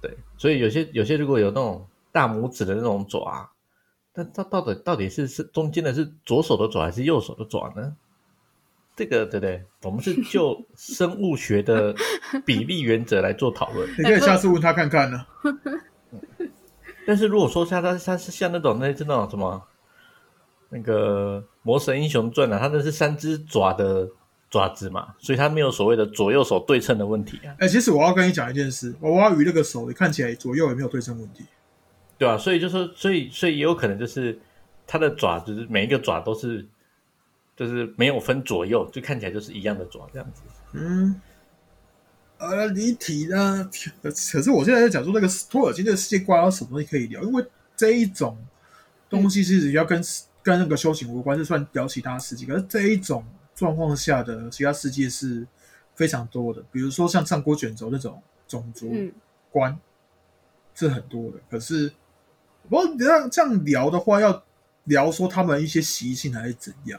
[0.03, 0.15] 对。
[0.37, 3.51] 所以有些有些如果有那种大拇指的那种爪啊，
[4.13, 7.97] 但它到底到底是是中间的是左手的爪还是右手的爪呢？
[8.95, 9.65] 这个对不对？
[9.83, 11.95] 我们是就生物学的
[12.45, 13.89] 比例原则来做讨论。
[13.97, 15.25] 你可以下次问他看看呢。
[17.07, 19.63] 但是如果说像他他是像那种那是那种什么
[20.69, 24.07] 那个《魔神英雄传》啊，他那是三只爪的
[24.51, 31.45] 爪子嘛，所以它没有所谓的左右手对称的问题啊，哎、其实我要跟你讲一件事，娃娃鱼那个手看起来左右也没有对称问题。
[32.19, 34.39] 对啊、所以就说，所以所以也有可能就是
[34.87, 36.67] 它的爪，就是每一个爪都是
[37.57, 40.43] 就是没有分左右，就看起来就是一样的爪这样子。
[40.73, 41.19] 嗯，
[42.39, 43.71] 呃，离题呢。
[44.03, 44.11] 可
[44.43, 47.43] 是我现在在讲说那个托尔金这个世界观有什么东西可以聊，因为
[47.77, 48.37] 这一种
[49.09, 50.03] 东西其实要跟、
[50.43, 52.47] 跟那个修行无关，是算聊其他事情。
[52.47, 53.25] 可是这一种
[53.61, 55.47] 状况下的其他世界是
[55.95, 59.79] 非常多的，比如说像上锅卷轴那种种族嗯，
[60.75, 61.37] 是很多的。
[61.51, 61.93] 可是，
[62.71, 64.43] 不过这样这样聊的话，要
[64.85, 66.99] 聊说他们一些习性还是怎样。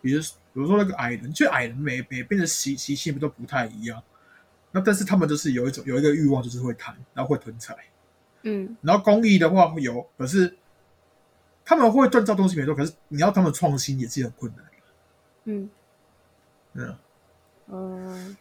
[0.00, 4.02] 比如，比如说那个矮人，就矮人每每边的习习性不都不太一样。
[4.72, 7.76] 那但是他们就是有一种有一个欲望，就是会贪，然后会囤财。
[8.40, 10.56] 嗯，然后工艺的话会有，可是
[11.62, 14.64] 他们会锻造东西没错，可是你要他们创新也是很困难。
[15.44, 15.70] 嗯，
[16.72, 16.96] 嗯，
[17.68, 18.36] 嗯，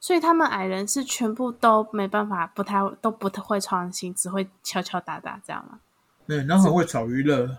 [0.00, 5.80] 所以他们矮人是全部都没办法，不太都不太会创新，只会敲敲打打这样吗？
[6.26, 7.58] 对，然后很会炒娱乐。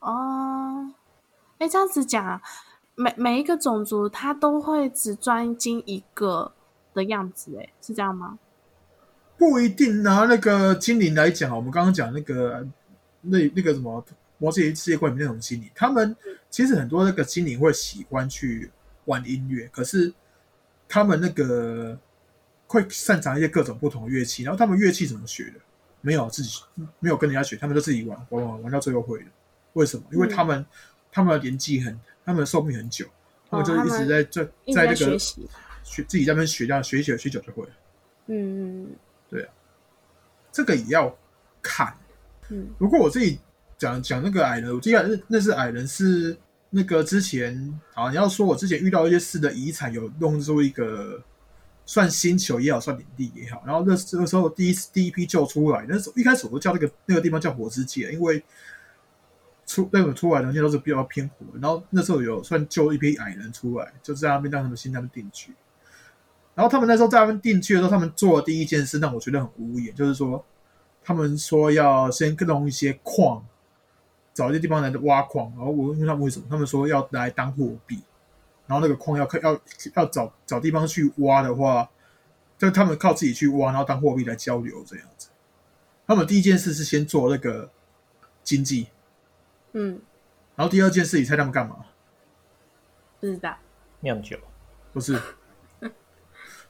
[0.00, 0.90] 哦，
[1.58, 2.42] 哎，这样子讲啊，
[2.94, 6.52] 每每一个种族他都会只专精一个
[6.92, 8.38] 的样子，哎，是这样吗？
[9.36, 12.66] 不一定拿那个精灵来讲，我们刚刚讲那个
[13.20, 14.04] 那那个什么
[14.38, 16.16] 魔界世界观里面那种精灵，他们
[16.50, 18.70] 其实很多那个精灵会喜欢去
[19.06, 20.12] 玩音乐，可是
[20.88, 21.98] 他们那个
[22.66, 25.60] 会擅长一些各种不同的乐器，然后他们乐器怎么学的？
[26.00, 26.60] 没有自己
[27.00, 29.24] 没有跟人家学，他们就自己玩玩玩玩到最后会的。
[29.72, 30.04] 为什么？
[30.12, 30.66] 因为他们、
[31.10, 33.06] 他们的年纪很，他们的寿命很久，
[33.50, 37.70] 他他们就一直在在哦在在那个学自己在那边学，这样学一学学久就会了。
[38.26, 38.90] 嗯
[39.30, 39.52] 对啊
[40.52, 41.16] 这个也要
[41.62, 41.96] 看。
[42.50, 43.40] 嗯不过我自己
[43.76, 46.36] 讲讲那个矮人，我记得那那是矮人是
[46.70, 51.22] 那个之前啊，你要说我之前遇到一些事的遗产，有弄出一个
[51.86, 53.62] 算星球也好，算领地也好。
[53.66, 58.42] 然后那这个时候第一第一批救出来，那时候一开始我都叫那个那个地方叫火之界，因为
[59.66, 61.46] 出那个出来的东西都是比较偏火。
[61.60, 65.52] 然后那时候有算救一批矮人出来，就在那边让他们先他们定居。
[66.54, 70.44] 然后他们那时候在那边定居的时候，他们做的第一件事让我觉得很无言，就是说
[71.02, 73.44] 他们说要先弄一些矿，
[74.34, 75.50] 找一些地方来挖矿。
[75.56, 78.02] 然后我问他们为什么，他们说要来当货币。
[78.66, 79.60] 然后那个矿要要
[79.94, 81.88] 要找找地方去挖的话，
[82.58, 85.28] 就他们靠自己去挖，然后当货币来交流这样子。
[86.06, 87.70] 他们第一件事是先做那个
[88.42, 88.88] 经济，
[89.72, 90.00] 嗯，
[90.56, 91.76] 然后第二件事你猜他们干嘛？
[93.20, 93.54] 不知道。
[94.00, 94.38] 酿酒，
[94.92, 95.18] 不是，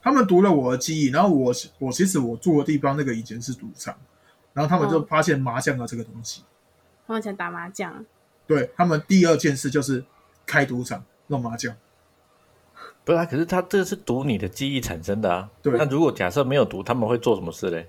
[0.02, 3.96] 他们读了我的记忆，然后我我其实我住的地方那个以前是赌场，
[4.52, 6.42] 然后他们就哦发现麻将的这个东西，
[7.06, 8.04] 他们想打麻将，
[8.46, 10.04] 对他们第二件事就是
[10.46, 11.76] 开赌场弄麻将，
[13.04, 13.24] 不是啊？
[13.26, 15.50] 可是他这个是赌你的记忆产生的啊。
[15.62, 17.88] 对那如果假设没有赌，他们会做什么事嘞？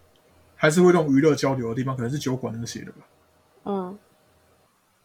[0.55, 2.97] 还是会弄娱乐交流的地方，可能是酒馆那些的吧。
[3.65, 3.97] 嗯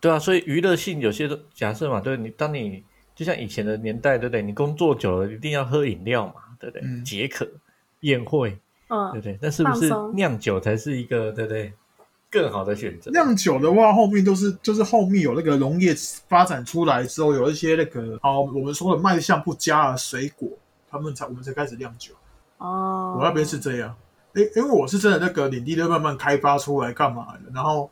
[0.00, 2.82] 对啊，所以娱乐性有些都假设嘛，对你当你
[3.14, 4.40] 就像以前的年代，对不对？
[4.40, 6.82] 你工作久了一定要喝饮料嘛，对不对？
[6.86, 7.46] 嗯解渴、
[8.00, 9.38] 宴会，对不嗯，对？
[9.42, 11.72] 那是不是酿酒才是一个对不对
[12.30, 13.10] 更好的选择？
[13.10, 15.94] 酿酒的话，后面都是就是后面有那个农业
[16.28, 20.48] 发展出来之后，有一些那个好我们说的卖相不佳的水果，
[20.88, 22.14] 他们才我们才开始酿酒。
[22.58, 23.96] 哦，我那边是这样，
[24.34, 27.90] 哎，因为我是真的那个领地都慢慢开发出来干嘛的，然后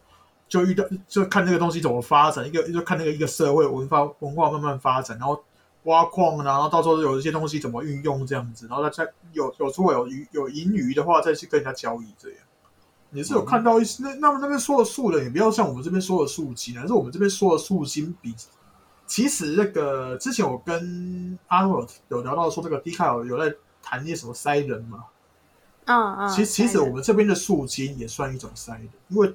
[0.49, 5.43] 就遇到就看那个东西怎么发展，一个就看那个一个社会文化文化慢慢发展，然后
[5.85, 12.39] 挖矿啊，然后到时候有一些东西怎么运用这样子，然后再再有有如果有余有盈余的话，再去跟人家交易这样。
[13.11, 18.35] 你是有看到一些那那么那边说的树人，也不要像我们这边说的树精，但是我们这边说的树精比
[19.07, 25.05] 其实那个之前我跟阿诺有聊到说，这个迪卡有有在谈一些什么塞人嘛，
[25.87, 29.35] 嗯嗯，其实其实我们这边的树精也算一种塞人，因为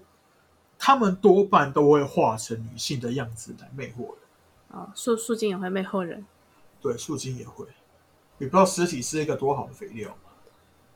[0.78, 4.18] 他们多半都会化成女性的样子来魅惑人。
[4.70, 6.26] 哦，树树精也会魅惑人
[6.80, 7.66] 对，树精也会。
[8.40, 10.23] 也不知道尸体是一个多好的肥料吗？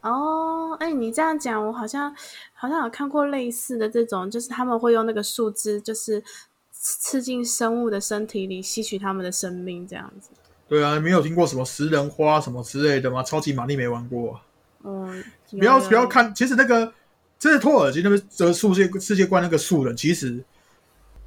[0.02, 0.76] 哦。
[0.80, 2.16] 哎，你这样讲，我好像
[2.54, 6.24] 好像有看过类似的这种，就是他们会用那个树枝，就是
[6.72, 10.30] 刺进生物的身体里，吸取他们的生命，这样子。
[10.68, 13.24] 对啊，没有听过什么食人花什么之类的吗？
[13.24, 14.42] 超级玛丽没玩过、啊。
[14.84, 16.94] 嗯，不要不要看，其实那个
[17.40, 20.44] 这是托尔金那边的世界世界观那个树人，其实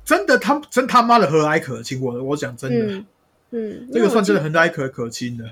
[0.05, 3.07] 真的他真他妈的和蔼可亲，我我讲真的，嗯
[3.51, 4.45] 嗯，这个算真的的。
[4.45, 5.45] 很蔼可可亲的。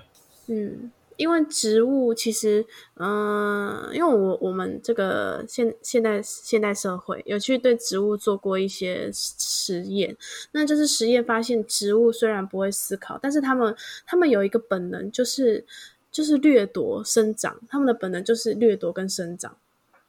[0.46, 10.16] 嗯，因为植物其实，嗯、因为我我们这个现现代现代社会有去对植物做过一些实验，
[10.52, 13.76] 那就是实验发现，植物虽然不会思考，但是他们
[14.06, 15.66] 他们有一个本能，就是
[16.12, 19.56] 就是掠夺生长，他们的本能就是掠夺跟生长，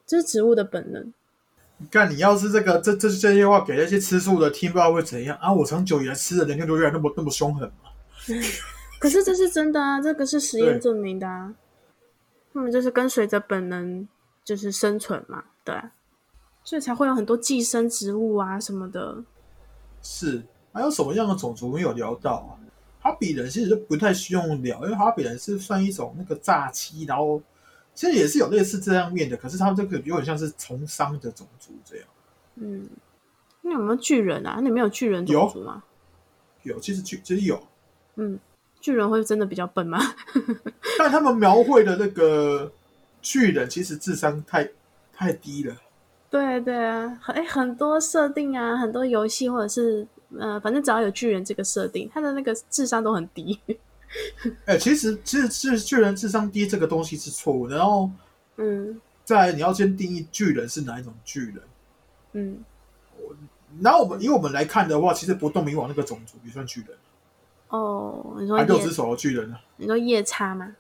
[0.06, 1.12] 这是植物的本能。
[1.80, 5.52] 你看，你要是这个这这这些话给那些吃素的听，不知道会怎样啊？
[5.52, 7.90] 我长久以来吃的人就越来那么那么凶狠嘛。
[9.00, 11.56] 可是这是真的啊，这个是实验对证明的啊。
[12.54, 14.08] 他们就是跟随着本能，
[14.44, 15.92] 就是生存嘛，对啊、
[16.64, 19.24] 所以才会有很多寄生植物啊什么的。
[20.02, 22.60] 是，还有什么样的种族没有聊到啊？
[23.02, 27.42] 哈比人其实就不太需要聊，因为哈比人是算一种那个诈欺，然后
[27.94, 32.06] 其实也是有类似这样面的，可是他们这个有点像是从商的种族这样。
[32.56, 32.90] 嗯，
[33.62, 34.56] 那有没有巨人啊？
[34.58, 35.84] 那里面有巨人种族吗？
[36.64, 37.62] 有，其实其实有，
[38.16, 38.38] 嗯，
[38.82, 40.00] 巨人会真的比较笨吗？
[40.98, 42.72] 但他们描绘的那个
[43.22, 44.70] 巨人其实智商太
[45.14, 45.76] 太低了。
[46.30, 53.60] 对对啊，很哎、很多设定啊，很多游戏或者是呃，反正只要有巨人这个设定，他的那个智商都很低。
[54.66, 58.10] 哎、其实其实是巨人智商低这个东西是错误的，然后
[58.58, 61.62] 嗯再来你要先定义巨人是哪一种巨人。
[62.34, 62.64] 嗯，
[63.82, 66.90] 然后我们以我们来看的话，其实不动明王那个种族也算巨人，
[67.70, 70.76] 哦，你说六只手的巨人呢，你说夜叉吗？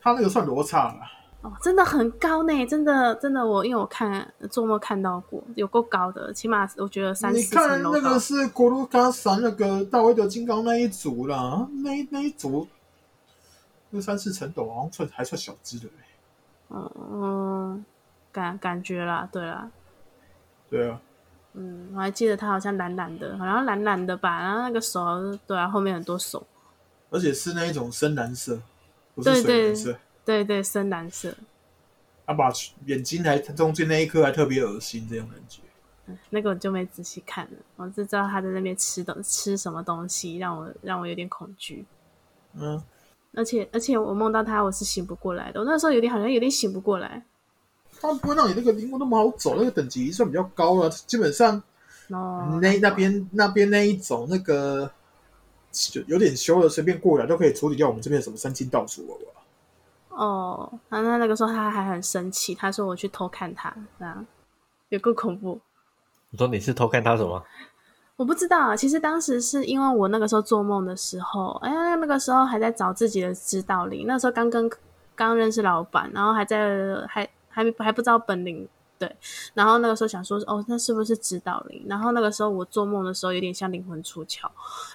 [0.00, 1.00] 他那个算罗刹了。
[1.42, 8.20] 哦，真的很高呢，真的真的我，因为我看做梦看到过，有够高的，起码我觉得三你四层楼高看那个。
[8.20, 12.68] 是国鲁嘎萨那个大卫的金刚那一组啦，那一那一组
[13.90, 15.92] 那三四层楼好像算还算小只的、欸，
[16.70, 17.84] 嗯，
[18.30, 19.68] 感感觉啦，对啦，
[20.70, 21.00] 对啊，
[21.54, 25.00] 嗯，我还记得他好像蓝蓝的，好像蓝蓝的吧，然后那个手，
[25.46, 26.46] 对啊，后面很多手，
[27.10, 28.60] 而且是那一种深蓝色，
[29.14, 29.98] 不是水对对蓝色。
[30.24, 31.34] 对对，深蓝色，
[32.24, 32.50] 他把
[32.86, 35.60] 眼睛还中间那一颗还特别恶心，这种感觉。
[36.30, 41.84] 那个我就没仔细看了，我只知道他在那边吃东吃什么东西，让我让我有点恐惧。
[42.54, 42.82] 嗯，
[43.34, 45.60] 而且而且我梦到他，我是醒不过来的。
[45.60, 47.22] 我那时候有点好像有点醒不过来。
[48.02, 50.90] 他不会让你那个灵魂那么好走，那个等级算比较高了。
[50.90, 51.62] 基本上
[52.10, 54.90] 哦，那那边那边那一种那个
[55.70, 59.40] 就有点修了，随便过来都可以处理掉我们这边什么三清道术了吧？
[60.10, 64.26] 哦，那那那个时候他还很生气，他说我去偷看他，这样
[64.90, 65.58] 有够恐怖。
[66.30, 67.42] 你说你是偷看他什么？
[68.16, 74.70] 我不知道啊，其实当时是因为我那个时候做梦的时候，哎呀，那个时候还在找自己的指导灵，那时候刚跟
[75.14, 78.66] 刚认识老板，然后还在还还还不知道本领，
[78.98, 79.16] 对，
[79.54, 81.84] 然后那个时候想说，哦，那是不是指导灵？
[81.88, 84.48] 然后那个时候我做梦的时候有点像灵魂出窍，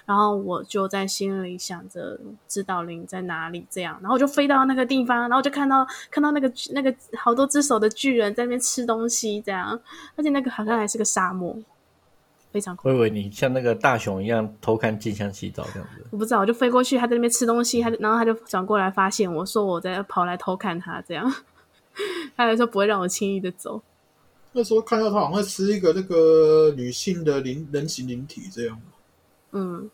[0.06, 9.78] 然后我就在心里想着指导灵在哪里，这样，然后我就飞到那个地方，然后就看到看到那个那个好多只手的巨人在那边吃东西，这样，
[10.16, 11.54] 而且那个好像还是个沙漠，
[12.50, 16.06] 非常恐怖我以为你像那个大熊一样偷看静香洗澡这样子。
[16.10, 21.30] 我不知道，我就飞过去，他在那边吃东西，他就然后他就转过来发现我说我在跑来偷看他，这样，
[22.36, 23.82] 他还说不会让我轻易的走。
[24.52, 28.80] 那时候看到他好像会吃一个那个女性的灵人形灵体这样。
[29.52, 29.90] 嗯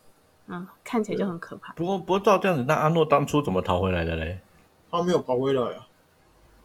[0.46, 1.72] 嗯，看起来就很可怕。
[1.74, 4.38] 不过不过照这样子，那阿诺当初怎么逃回来的嘞？
[4.90, 5.86] 他没有跑回来啊，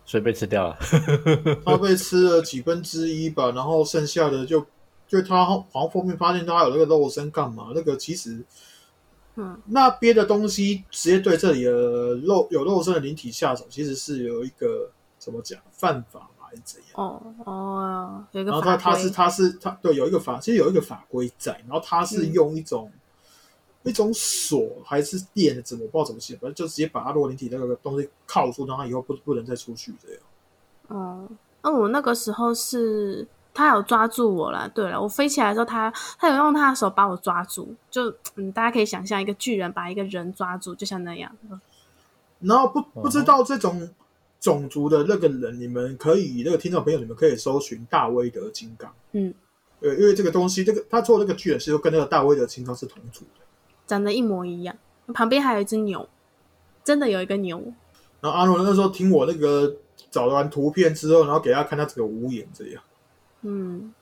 [0.05, 0.77] 所以被吃掉了。
[1.65, 4.65] 他被吃了几分之一吧，然后剩下的就
[5.07, 7.71] 就他好像后面发现他有那个肉身干嘛？
[7.73, 8.43] 那个其实
[9.35, 11.71] 嗯那边的东西直接对这里的
[12.17, 16.47] 肉有肉身的灵体下手，其实是有一个怎么讲犯法吗？
[16.49, 16.89] 还是怎样？
[16.95, 22.91] 哦哦，有一个然后他他是他是他对有一个法，其实有一个法规在，然后他是嗯用一种、
[23.83, 30.21] 一种锁还是电的，怎么我不知道怎么写，反正就直接把他洛林体那个东西铐住，让他以后不不能再出去这样。
[30.87, 31.27] 哦，
[31.61, 34.67] 那我那个时候是他有抓住我了。
[34.69, 41.31] 对了，我飞起来的时候，他他有用他的手把我抓住，就嗯，大家可以想象一个巨人把一个人抓住，就像那样。
[42.39, 43.87] 然后不哦不知道这种
[44.39, 48.93] 种族的那个人，你们可以那个听众朋友，你们可以搜寻大威德金刚。
[49.11, 49.33] 嗯，
[49.81, 53.41] 对，因为这个东西，这个他做的那个巨人，其实跟那个大威德金刚是同族的。
[53.85, 54.75] 长得一模一样，
[55.13, 56.07] 旁边还有一只牛，
[56.83, 57.73] 真的有一个牛。
[58.21, 59.75] 然后阿诺那时候听我那个
[60.11, 62.83] 找完图片之后，然后给他看他整个无眼这样。
[63.41, 63.93] 嗯，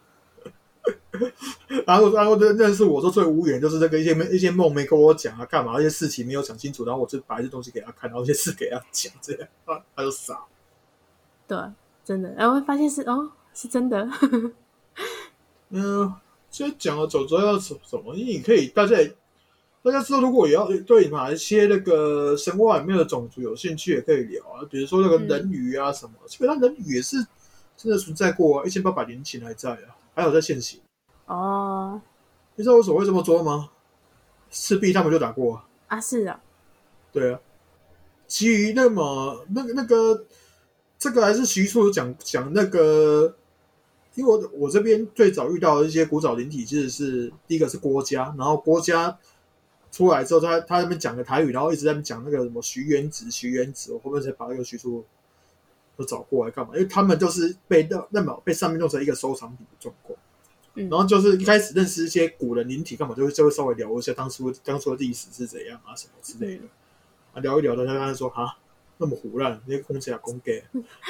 [1.86, 10.40] 然后然后认认识我说最无言就是这个一些一些梦没跟我讲啊，干嘛一些事情没有讲清楚，然后我就把一些东西给他看，然后一些事给他讲，这样他 他就傻。
[11.48, 11.58] 对，
[12.06, 14.08] 真的，然后会发现是哦，是真的。
[15.70, 16.14] 嗯，
[16.50, 18.16] 现在讲了走主要什什么？
[18.16, 19.16] 因为你可以大家也
[19.84, 27.18] 大家知道，如果也要对哪一些那个神话里面的种族有兴趣，也可以聊啊，比如说那个人鱼啊什么，基本上人鱼也是
[27.76, 30.82] 真的存在过啊，一千八百年前还在啊，还有在现行。
[31.28, 32.02] 哦，
[32.56, 33.70] 你知道为什么会这么做吗？
[34.50, 35.68] 赤壁他们就打过、啊。
[35.90, 36.42] 啊是啊，
[37.12, 37.40] 对啊，
[38.26, 40.26] 其余那么那个那个
[40.98, 43.36] 这个还是徐庶讲讲那个，
[44.16, 49.16] 因为我我这边最早遇到的一些古早灵体，其实是第一个是郭嘉，然后郭嘉
[49.92, 55.06] 出来之后，他他那边讲的台语，然后一直在讲那个什么徐元直，徐元直，我后面才把那个徐庶
[55.98, 56.74] 都找过来干嘛？
[56.76, 60.18] 因为他们就是被那那么被上面弄成一个收藏品的状况。
[60.76, 66.64] 嗯，然后就是一开始认识一些古人灵体，干嘛就会就会稍微聊一下当初当初的历史是怎样啊，什么之类的。
[67.34, 68.56] 啊，聊一聊的，他他说啊，
[69.00, 70.64] 那么胡乱，那些公家公给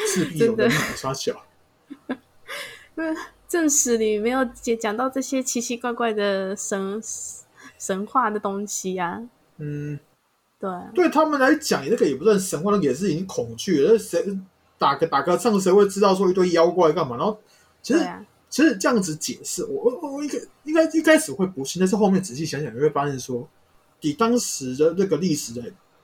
[0.07, 1.45] 势必有人傻小，
[3.47, 7.01] 正史里没有讲讲到这些奇奇怪怪的神
[7.77, 9.21] 神话的东西啊。
[9.57, 9.99] 嗯，
[10.59, 13.91] 对啊，对他们来讲，那个也不算神话，那个也是已经恐惧了。
[13.91, 14.23] 那谁
[14.77, 17.17] 打个打个仗，谁会知道说一堆妖怪干嘛？
[17.17, 17.37] 然后
[17.81, 23.47] 其实、啊，其实这样子解释，我我我应该应该一开始会不信，但是后面仔细想想，你会发现说，
[24.01, 25.63] 以当时的那个历史的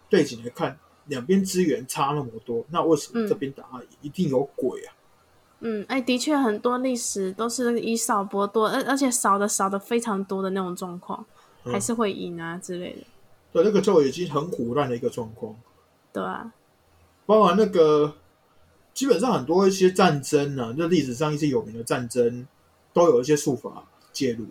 [0.09, 3.63] 背景来看，两边资源差那么多，那为什么嗯这边打
[4.01, 4.93] 一定有鬼啊？
[5.65, 11.25] 嗯，哎，的确很多历史都是以少博多，而而且少的少的非常多的那种状况，
[11.63, 13.03] 嗯还是会赢啊之类的，
[13.53, 15.55] 对，那个就已经很胡乱的一个状况。
[16.11, 16.51] 对啊，
[17.25, 18.13] 包含那个，
[18.93, 22.47] 基本上很多一些战争啊，就历史上一些有名的战争，
[22.93, 24.45] 都有一些术法介入。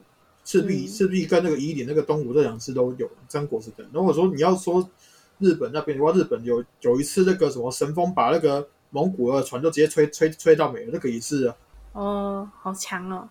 [0.44, 3.84] 赤壁，嗯赤壁跟那个夷陵、那个东吴这两次都有，三国时代。
[3.92, 4.90] 如果说你要说
[5.38, 11.56] 日本那边的话，日本有有一次那个什么神风把那个蒙古的船就直接吹吹吹到没了，那个也是啊，
[11.92, 13.28] 哦，好强哦，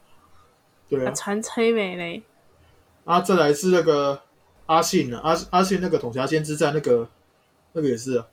[0.88, 1.08] 对啊。
[1.08, 2.24] 把船吹没嘞，
[3.04, 4.22] 啊，再来是那个
[4.68, 7.10] 阿信啊，阿阿信那个统辖先知在那个
[7.74, 8.26] 那个也是啊，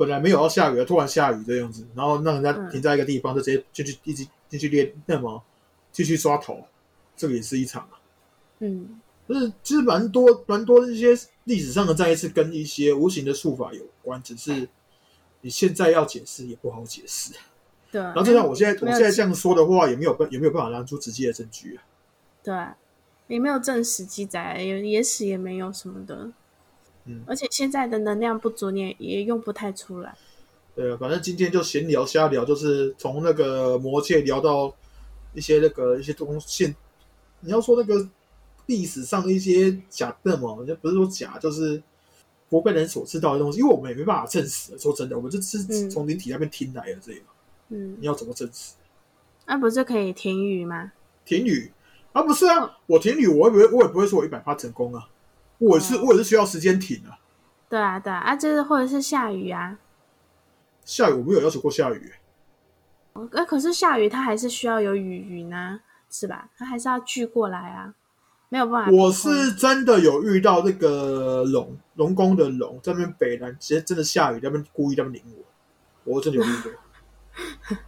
[0.00, 5.42] 本来没有要下雨，突然下雨这样子，然后让人家嗯停在一个地方，就直接进去一直进去练那么
[5.92, 6.64] 继续刷头，
[7.14, 8.00] 这个也是一场啊。
[8.60, 8.98] 嗯
[9.28, 14.66] 就是其实蛮多蛮多一些历史上的战役是跟一些无形的术法有关，只是
[15.42, 17.34] 你现在要解释也不好解释。
[17.92, 21.84] 对，然后就像我现在我现在这样说的话，也没有办也没有办法拿出直接的证据啊。
[22.42, 22.54] 对，
[23.28, 26.32] 也没有正史记载，也野史也没有什么的。
[27.10, 30.16] 嗯而且现在的能量不足，你也也用不太出来。
[30.74, 34.74] 对啊，反正今天就闲聊瞎聊，就是从那个魔界聊到
[35.34, 36.74] 一些那个一些东西。
[37.40, 38.08] 你要说那个
[38.66, 41.82] 历史上的一些假的嘛，就不是说假，就是
[42.48, 44.78] 不被人所知道的东西，因为我们也没办法证实。
[44.78, 47.20] 说真的，我们这是嗯从灵体那边听来的，这个
[47.70, 48.74] 嗯，你要怎么证实？
[49.46, 50.92] 那、不是可以停语吗？
[51.24, 51.72] 停语
[52.12, 55.08] 啊，不是啊，我停语，我也不会，我也不会说我一百趴成功啊，
[55.60, 57.16] 我也是哦我也是需要时间停啊。
[57.68, 59.78] 对啊，对啊，啊，就是或者是下雨啊，
[60.84, 62.12] 下雨我没有要求过下雨，
[63.12, 65.80] 呃，可是下雨它还是需要有雨云啊，
[66.10, 66.48] 是吧？
[66.58, 67.94] 它还是要聚过来啊，
[68.48, 68.90] 没有办法。
[68.90, 75.34] 我是真的有遇到那个龙龙宫的龙在那边北南，直接真的下雨，在那边故意在那边淋
[76.04, 76.72] 我，我真的有遇过。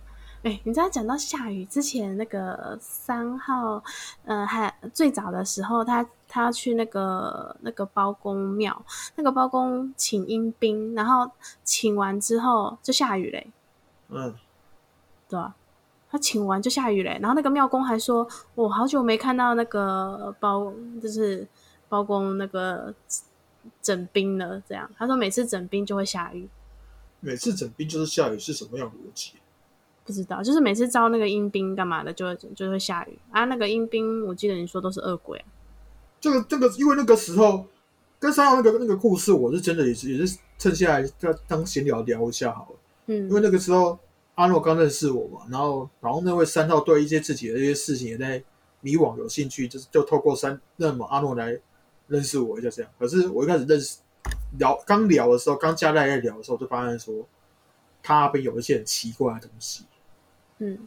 [0.45, 3.83] 哎、你知道讲到下雨之前，那个三号，
[4.25, 8.83] 呃，还最早的时候，他他去那个那个包公庙，
[9.17, 11.31] 那个包公请阴兵，然后
[11.63, 13.47] 请完之后就下雨嘞，
[14.09, 14.35] 嗯，
[15.29, 15.55] 对啊、
[16.11, 20.73] 他请完就下雨嘞，然后那个庙公还说，我好久没看到那个包，
[21.03, 21.47] 就是
[21.91, 22.95] 包公那个
[23.83, 26.49] 整兵了，这样，他说每次整兵就会下雨，
[27.21, 29.35] 每次整兵就是下雨是什么样的逻辑？
[30.07, 33.45] 不知道，就是每次招那个阴兵干嘛的，就会就会下雨啊。
[33.45, 35.45] 那个阴兵，我记得你说都是恶鬼啊。
[36.23, 37.67] 这个这个，因为那个时候
[38.21, 42.79] 跟三号那个那个故事，我是真的也是也是趁下来当当闲聊聊一下好了。
[43.07, 43.99] 嗯因为那个时候
[44.37, 48.43] 阿诺刚认识我嘛，然后然后那位三号对一些自己的一些事情也在
[48.81, 51.59] 迷惘有兴趣，就是就透过三那么阿诺来
[52.07, 52.91] 认识我一下这样。
[53.01, 53.99] 可是我一开始认识
[54.59, 57.27] 聊刚聊的时候，刚加在在聊的时候，就发现说
[58.01, 59.85] 他那边有一些很奇怪的东西。
[60.59, 60.79] 嗯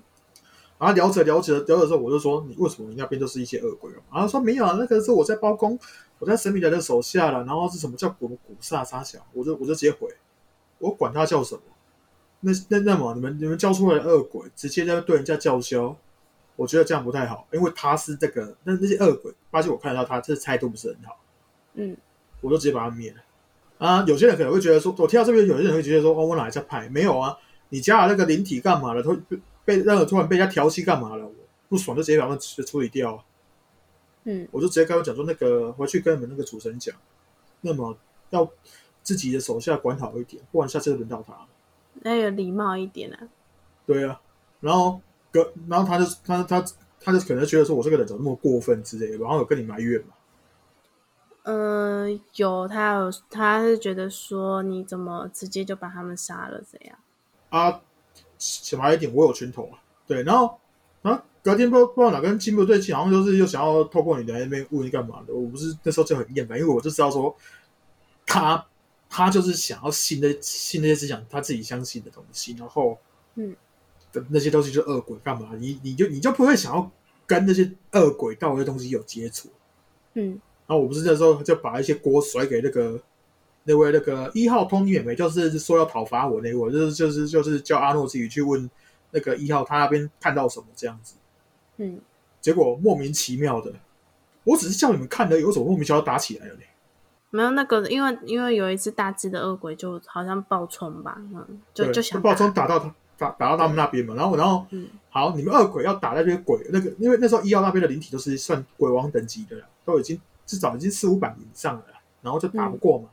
[0.78, 4.00] 然后聊着聊着聊着时候，我就说你为什么你那边都是一些恶鬼啊？
[4.12, 5.80] 然后他说没有啊，那个是我在包公，
[6.20, 7.40] 我在神明来的手下了。
[7.46, 9.20] 然后是什么叫古古萨沙小？
[9.34, 10.08] 我就我就直接回，
[10.80, 11.62] 我管他叫什么。
[12.42, 15.96] 那那那么你们你们教出来的恶鬼，直接在对人家叫嚣，
[16.56, 21.18] 我觉得这样不太好，因为他是这个那那些恶鬼，发现我看得到他，这态度不是很好，
[21.76, 21.96] 嗯
[22.42, 23.18] 我就直接把他灭了。
[23.78, 26.88] 啊，有些人可能会觉得说，我听到这边有些人会觉得说，哦，我哪来在派？
[26.90, 27.36] 没有啊，
[27.70, 29.02] 你加了那个灵体干嘛了？
[29.02, 29.18] 突
[29.66, 31.26] 被被那个突然被人家调戏干嘛了？
[31.26, 31.34] 我
[31.68, 33.24] 不爽就直接把他们处理掉啊。
[34.28, 36.96] 嗯我就直接跟他讲说，那个回去跟你们那个主持人讲，
[37.62, 37.96] 那么
[38.30, 38.50] 要
[39.04, 41.48] 自己的手下管好一点，不然下次就轮到他了。
[42.04, 43.20] 要有礼貌一点啊。
[43.86, 44.20] 对啊，
[44.62, 45.00] 然后
[45.32, 46.66] 跟然后他就他他
[47.00, 50.14] 他就可能觉得说我这个人怎么那么过分之类的，然后有跟你埋怨嘛。
[51.44, 56.98] 嗯、有他有他是觉得说你怎么直接就把他们杀了这样。
[57.50, 57.82] 啊，
[58.38, 59.80] 小白一点，我有拳头啊。
[60.08, 60.60] 对，然后
[61.02, 65.34] 然后隔天不知道不知道哪根筋不对劲，好像就是又想要透过你来那边问你干嘛的。
[65.34, 67.36] 我不是那时候就很厌烦，因为我就知道说
[68.26, 68.66] 他
[69.10, 72.98] 他就是想要信那信那些思想他自己相信的东西，然后
[73.36, 73.56] 嗯
[74.12, 75.52] 的那些东西就是恶鬼干嘛？
[75.60, 76.92] 你你就你就不会想要
[77.26, 79.50] 跟那些恶鬼道的东西有接触。
[80.14, 83.00] 嗯然后我不是那时候就把一些锅甩给那个
[83.66, 88.70] 那位那个一号通女美，就是说要讨伐我那位，就是就是就是叫阿诺自己去问
[89.12, 91.16] 那个一号他那边看到什么这样子。
[91.78, 92.00] 嗯，
[92.40, 93.74] 结果莫名其妙的，
[94.44, 96.62] 我只是叫你们看而已，为什么莫名其妙打起来了呢？
[97.32, 111.86] 没有那个，因为因为有一只大只的恶鬼，就好像爆冲吧，嗯，就就想爆冲打打到他打打到他们那边嘛，然后然后嗯好，你们恶鬼要打那边鬼那个，因为那时候一号那边的灵体都是算鬼王等级的了，都已经至少已经四五百以上了，
[112.22, 113.10] 然后就打不过嘛，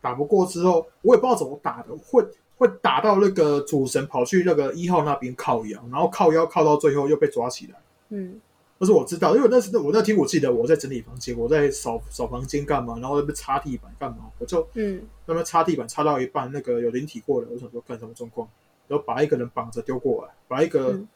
[0.00, 2.24] 打不过之后，我也不知道怎么打的，会
[2.56, 7.74] 会打到那个主神跑去那个一号那边靠腰，然后靠腰靠到最后又被抓起来。
[8.10, 8.40] 嗯。
[8.78, 15.02] 但是我知道，因为那时我那天我记得我在整理房间，我在扫扫房间干嘛，然后那边擦地板干嘛，我就嗯。
[15.26, 18.48] 那边擦地板擦到一半，那个有灵体过来，我想说干什么状况，
[18.88, 21.08] 然后把一个人绑着丢过来，把一个嗯。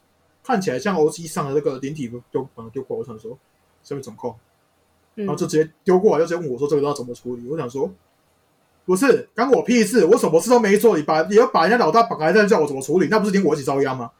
[0.47, 3.39] 看起来像欧机上的那个灵体丢绑着丢过来，我想说
[3.83, 4.37] 什么状况，
[5.15, 7.91] 嗯，然后就直接丢过来，就直接问我说这个要怎么处理，我想说
[8.85, 14.11] 不是干我屁事，我什么事都没做，你把你要把人家老大绑来这叫我怎么处理，那不是连我一起遭殃吗？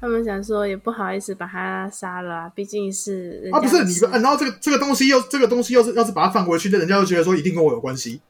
[0.00, 8.20] 他们想说也不好意思把他杀了啊，毕竟是啊，不是家你，啊然后这个这个东西又这个东西又是要是把它放回去，那人家就觉得说一定跟我有关系。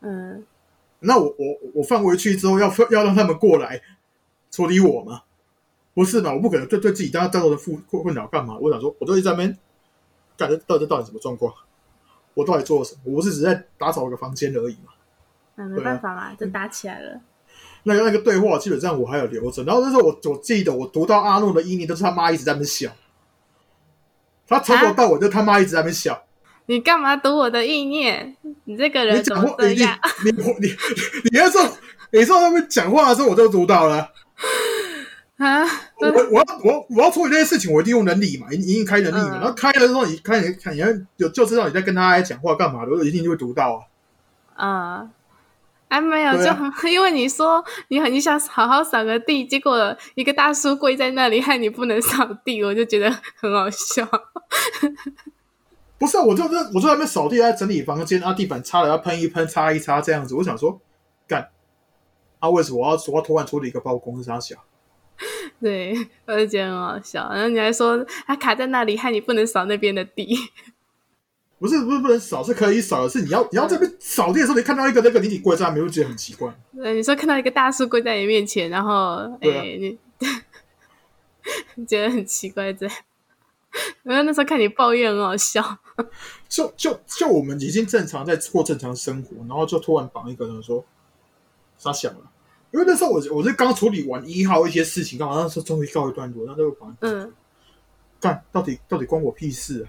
[0.00, 0.44] 嗯
[1.00, 3.80] 那我我我放回去之后要要让他们过来
[4.50, 5.22] 处理我吗？
[5.94, 6.32] 不是吧？
[6.32, 8.56] 我不可能对对自己当当的负困扰干嘛？
[8.60, 9.58] 我想说，我都在那边
[10.38, 11.52] 感觉到底到底什么状况？
[12.34, 13.00] 我到底做了什么？
[13.04, 14.92] 我不是只是在打扫一个房间而已嘛？
[15.54, 17.20] 那没办法嘛，就打起来了。
[17.82, 19.64] 那个那个对话基本上我还有留着。
[19.64, 22.90] 然后那时候我我记得我读到阿诺的意念都是他妈一直在那边笑，
[24.46, 26.22] 他从头到尾就他妈一直在那边笑。
[26.66, 28.36] 你干嘛读我的意念？
[28.64, 29.98] 你这个你人怎么这样？
[30.24, 30.68] 你你你
[31.24, 31.68] 你那时候
[32.12, 34.10] 你说他们讲话的时候我就读到了。
[35.42, 35.64] 啊？
[35.98, 39.38] 我我要我我要处理这些事情，我一定用能力嘛，一一定开能力嘛。
[39.38, 43.86] 嗯然后开了之后，你开你看，你要有就知道你在跟他讲话干嘛的，我一定就会读到
[44.54, 45.02] 啊。
[45.02, 45.10] 嗯，
[45.88, 46.44] 还没有，就
[46.88, 54.06] 因为你说你很你想好好扫个地，结果一个大叔跪在那里，害你不能扫地，我就觉得很好笑。
[55.98, 60.34] 不是啊，我就在我就在那边扫地，在整理房间，啊，地板擦了要喷一喷，擦一擦这样子。
[60.34, 60.80] 我想说，
[61.28, 61.48] 干，
[62.40, 64.56] 啊，为什么我要我要突然处理一个包公是啥小？
[65.60, 65.94] 对，
[66.26, 67.28] 我就觉得很好笑。
[67.32, 70.36] 然后你还说他卡在那里，害你不能扫那边的地。
[71.58, 76.52] 不是不是不能扫，是可以扫的，是你要你要这边扫地的时候，你看到一个那个你体跪在那边，会觉得很奇怪。
[76.74, 79.98] 对，你说看到一个大叔跪在你面前，然后哎、你
[81.76, 82.96] 你 觉得很奇怪这样。
[84.02, 85.78] 然后那时候看你抱怨很好笑，
[86.48, 90.84] 就就就我们已经正常在过正常生活，然后就突然绑一个人说
[91.78, 92.31] 傻想了，
[92.72, 97.32] 因为那时候我我是刚处理完一号一些事情，刚好那时候终于告一段落，那就绑嗯
[98.18, 99.86] 干到底到底关我屁事啊？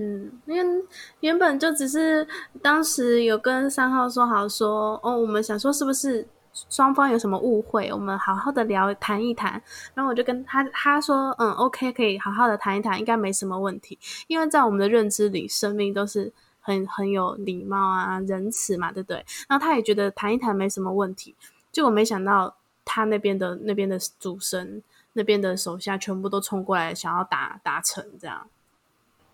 [0.00, 0.84] 嗯，因为
[1.20, 2.26] 原本就只是
[2.62, 6.24] 当时有跟三号说好说，哦，我们想说是不是
[6.70, 9.60] 双方有什么误会，我们好好的聊谈一谈。
[9.94, 13.98] 然后我就跟他他说，嗯，OK，可以好好的谈一谈，应该没什么问题。
[14.28, 19.16] 因为在我们的认知里，生命都是很很有礼貌啊、仁慈嘛，对不对？
[19.48, 21.34] 然后他也觉得谈一谈没什么问题。
[21.72, 28.48] 结果没想到他那边的那边的主神那边的手下全部都冲过来，想要打打成这样。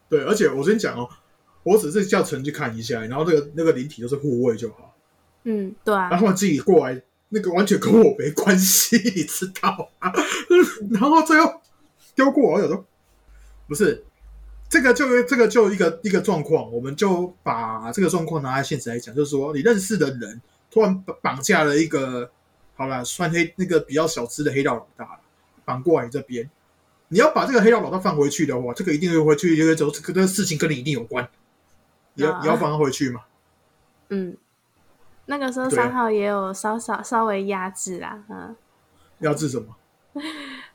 [0.09, 1.09] 对，而且我先讲哦，
[1.62, 4.95] 我只是叫陈去看一下，然后那个那个灵体都是护卫就好，
[5.45, 10.12] 嗯，对啊然，后自己过来，那个完全跟我没关系， 你知道吗？
[10.91, 11.61] 然后最后
[12.14, 12.85] 丢过我，我有说
[13.68, 14.05] 不是。
[14.66, 20.41] 这个就这个就一个一个状况，我们就把这个状况拿来现实来讲，就是说你认识的人
[20.75, 22.29] 突然绑绑架了一个，
[22.75, 25.20] 好了，算黑那个比较小资的黑道老大，
[25.64, 26.51] 绑过来这边，
[27.07, 31.29] 你要把这个黑道老大放回去的话，这个一定会回去，因为这个这个事情跟你一定有关，
[32.14, 32.41] 你要、啊。
[32.43, 33.20] 你要放他回去嘛？
[34.09, 34.37] 嗯，
[35.27, 38.57] 那个时候三号也有稍稍稍微压制啦，嗯，
[39.20, 39.77] 压制什么？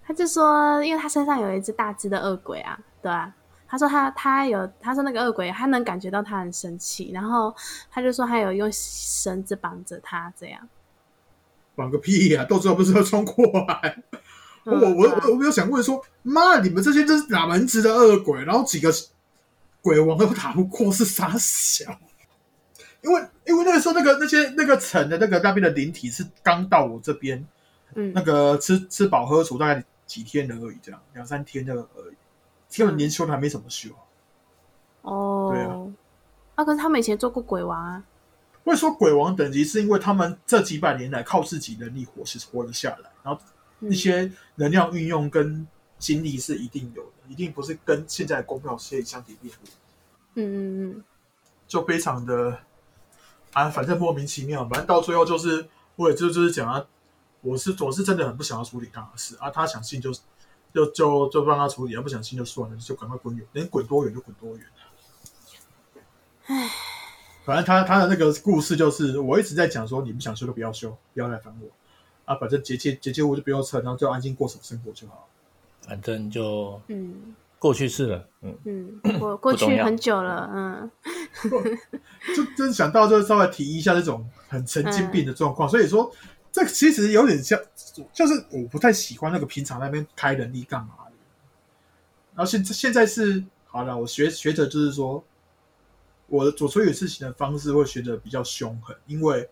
[0.02, 3.36] 他就说，因为他身上有一只大只的恶鬼啊，对啊，
[3.70, 7.56] 他说他他有，他说那个恶鬼他能感觉到他很生气，然后
[7.92, 10.68] 他就说他有用绳子绑着他这样，
[11.76, 14.04] 绑个屁呀、到时候不是要冲过来？
[14.66, 18.44] 我嗯我我我没有想问说，妈，你们这些都是哪门子的恶鬼？
[18.44, 18.92] 然后几个
[19.82, 21.98] 鬼王都打不过，是傻小。
[23.02, 27.48] 因为因为那个时候那个那些那个城的那个那边的灵体是刚到我这边，
[27.96, 32.16] 嗯那个吃吃饱喝足大概几天而已，这样两三天的而已，
[32.76, 33.90] 根本连修都还没怎么修。
[35.02, 35.76] 哦，对啊。
[36.56, 38.04] 啊，可是他们以前做过鬼王啊，
[38.64, 43.42] 会说鬼王等级是因为他们这几百年来靠自己能力活是活了下来，然后
[43.80, 43.92] 嗯。
[43.92, 45.66] 一些能量运用跟
[45.98, 49.62] 精力是一定有的，一定不是跟现在的公庙可以相提并论，
[50.36, 51.04] 嗯嗯嗯，
[51.68, 52.60] 就非常的
[53.54, 56.86] 啊，反正莫名其妙，反正到最后就是我也就就是讲啊，
[57.42, 60.12] 我是我是真的很不想要处理他的事啊，他想信就
[60.74, 64.66] 就就就让他处理，他不想信就算了，就赶快滚远，能滚多远就滚多远。
[66.46, 66.70] 唉，
[67.46, 71.68] 反正他他的那个故事就是，我一直在讲说，你不想修就不要修，不要来烦我
[72.26, 75.28] 啊，反正结界结界物就不要撤，然后就安心过什么生活就好。
[75.82, 78.28] 反正就嗯过去式了。
[78.42, 80.92] 嗯，嗯，过过去很久了，嗯
[82.36, 86.12] 就真想到就稍微提一下这种很神经病的状况，所以说
[86.60, 87.60] 这其实有点像，
[88.14, 91.12] 就是我不太喜欢那个平常那边开人力干嘛的。
[92.36, 95.24] 然后现现在是好了，我学学着就是说，
[96.28, 99.50] 我我处理事情的方式会学得比较凶狠，因为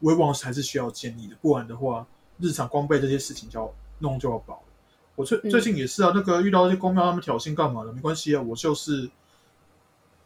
[0.00, 2.06] 威望还是需要建立的，不然的话，
[2.38, 4.62] 日常光被这些事情就要弄就要饱了。
[5.16, 9.10] 我最嗯最近也是啊，那个遇到那些公庙他们挑衅干嘛的，没关系啊，我就是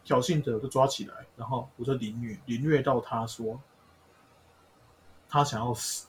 [0.03, 3.59] 挑衅者就抓起来，然后我就凌虐，凌虐到他说
[5.27, 6.05] 他想要死，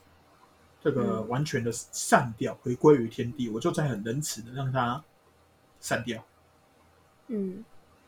[0.85, 5.03] 这个完全的散掉，回归于天地，我就在很仁慈的让它
[5.79, 6.23] 散掉。
[7.25, 7.65] 嗯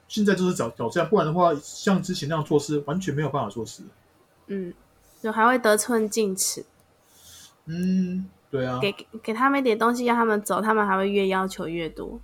[0.08, 3.82] 现在就是找找这样，不然的话，像之前那样做事，完全没有办法做事。
[4.46, 4.72] 嗯，
[5.20, 6.64] 就还会得寸进尺，
[7.66, 12.22] 嗯，对啊，给给他们一点东西让他们走，他们还会越要求越多。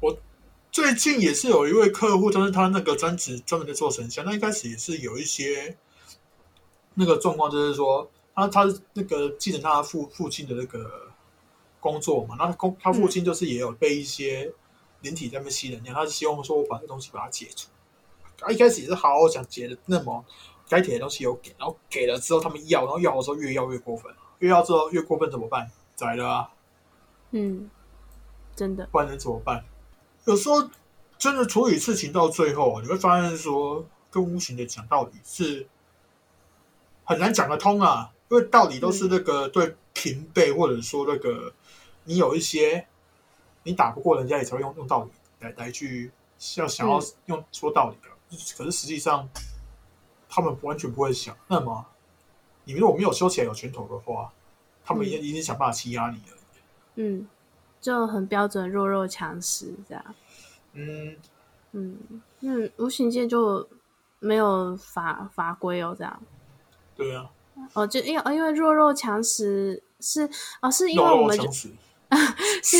[0.00, 0.18] 我
[0.72, 5.76] 最近也是有一位客户，就是他那个专职专门在做神像，那一开始也是有一些
[6.94, 8.10] 那个状况，就是说
[8.46, 11.10] 他他那个继承他父父亲的那个
[11.80, 14.52] 工作嘛，那他公他父亲就是也有被一些
[15.00, 17.68] 灵体在那边吸能量，他是希望说我把这东西把它解除。
[18.36, 20.24] 他一开始也是好好想解的，那么
[20.68, 25.70] 该给的东西有给，然后给了之后他们要，然后要的时候越要越过分，越要之后越过分怎么办？
[25.96, 26.50] 宰了啊！
[27.32, 27.68] 嗯，
[28.54, 29.64] 真的，不然能怎么办？
[30.24, 30.70] 有时候
[31.18, 35.66] 真的处理事情到最后啊，你会发现说，跟无形的讲道理是
[37.04, 41.52] 很难讲得通啊，因为道理都是那个对平辈，或者说那个
[42.04, 42.86] 你有一些
[43.62, 45.10] 你打不过人家，也才会用用道理
[45.40, 46.10] 来来去
[46.56, 48.08] 要想要用说道理的。
[48.56, 49.28] 可是实际上，
[50.28, 51.34] 他们完全不会想。
[51.48, 51.86] 那么，
[52.64, 54.30] 你如果没有修起来有拳头的话，
[54.84, 56.36] 他们一定一定想办法欺压你了。
[56.96, 57.26] 嗯，
[57.80, 60.14] 就很标准弱肉强食这样。
[60.74, 61.16] 嗯，
[61.72, 61.98] 嗯
[62.40, 63.66] 嗯，无形界就
[64.18, 66.22] 没有法法规哦，这样
[66.94, 67.30] 对啊，
[67.74, 70.28] 哦，就因为哦因为弱肉强食是
[70.60, 71.48] 哦，是因为我们就。
[72.62, 72.78] 是，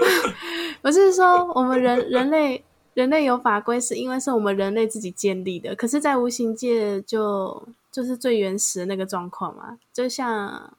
[0.82, 2.62] 我是说我们人人类
[2.92, 5.74] 人类有法规，是因为是我们人类自己建立的。
[5.74, 10.70] 可是，在无形界就就是最原始的那个状况嘛，就像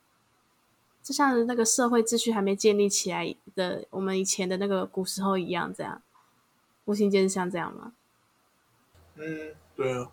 [1.01, 5.99] 就像那个社会秩序还没建立起来的，我们以前的那个古时候一样，这样
[6.85, 7.93] 无形界是像这样吗？
[9.15, 10.07] 嗯，对啊，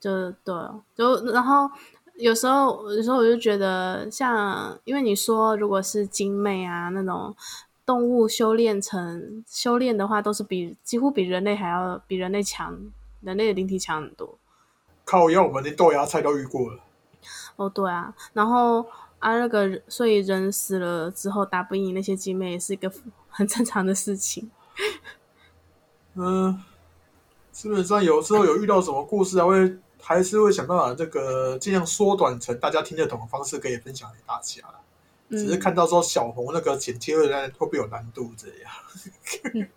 [0.00, 1.70] 就对哦，就然后
[2.18, 7.34] 有时候有时候我就觉得像，因为你说如果是精魅啊那种
[7.86, 12.76] 动物修炼成修炼的话，都是比几乎比人类还要比人类强，
[13.20, 14.36] 人类的灵体强很多。
[15.04, 16.80] 靠腰我们连豆芽菜都遇过了。
[17.56, 18.82] 哦，对啊，然后
[19.20, 22.92] 啊那个，所以人死了之后打不赢那些精魅，也是一个
[23.28, 24.50] 很正常的事情。
[26.14, 26.60] 嗯，
[27.52, 34.80] 基本上有时候有遇到什么故事啊，会还是会想办法这个尽量缩短成大家听得懂的方式，可以分享给大家啦。
[35.28, 39.68] 只是嗯，看到说小红那个剪切会会不会有难度这样？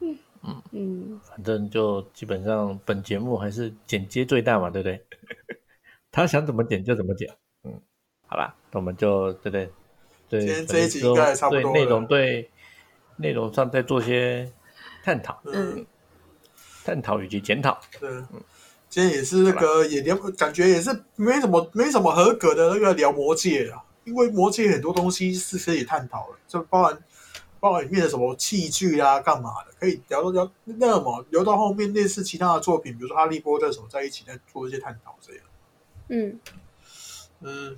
[0.00, 5.04] 嗯 嗯，反正就基本上本节目还是剪接最大嘛，对不对？
[6.10, 7.28] 他想怎么剪就怎么剪，
[7.64, 7.78] 嗯，
[8.26, 9.70] 好吧，那我们就对不对？
[10.30, 12.50] 对，今天这一集反正应该也差不多内容对
[13.16, 14.50] 内容上再做些
[15.04, 15.84] 探讨，嗯，
[16.82, 17.78] 探讨以及检讨。
[18.00, 18.08] 对。
[18.88, 26.98] 今天也是那个也聊，感觉也是没什么没什么合格的那个聊魔界啊，因为魔界很多东西是可以探讨的，就包含
[27.60, 35.42] 包含里面的什么器具啊，干嘛的，可以聊到聊那么聊到后面类似其他的作品，比如说哈利波特什么在一起在做一些探讨这样。
[36.08, 36.38] 嗯，
[37.40, 37.76] 嗯，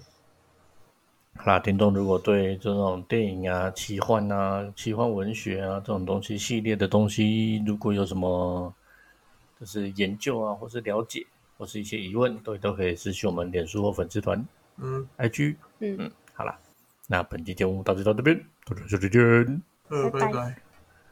[1.36, 8.72] 好啦，听众如果对这种电影啊、奇幻啊、奇幻文学啊这种东西系列的东西，如果有什么
[9.58, 14.44] 就是研究啊，或是了解，或是一些疑问，都都可以私信我们脸书或粉丝团、
[14.76, 15.56] 嗯 IG。
[15.80, 16.58] 嗯，好啦，
[17.06, 19.62] 那本期节目到这到这边，大家下期见。
[19.88, 20.67] 呃，拜拜拜拜。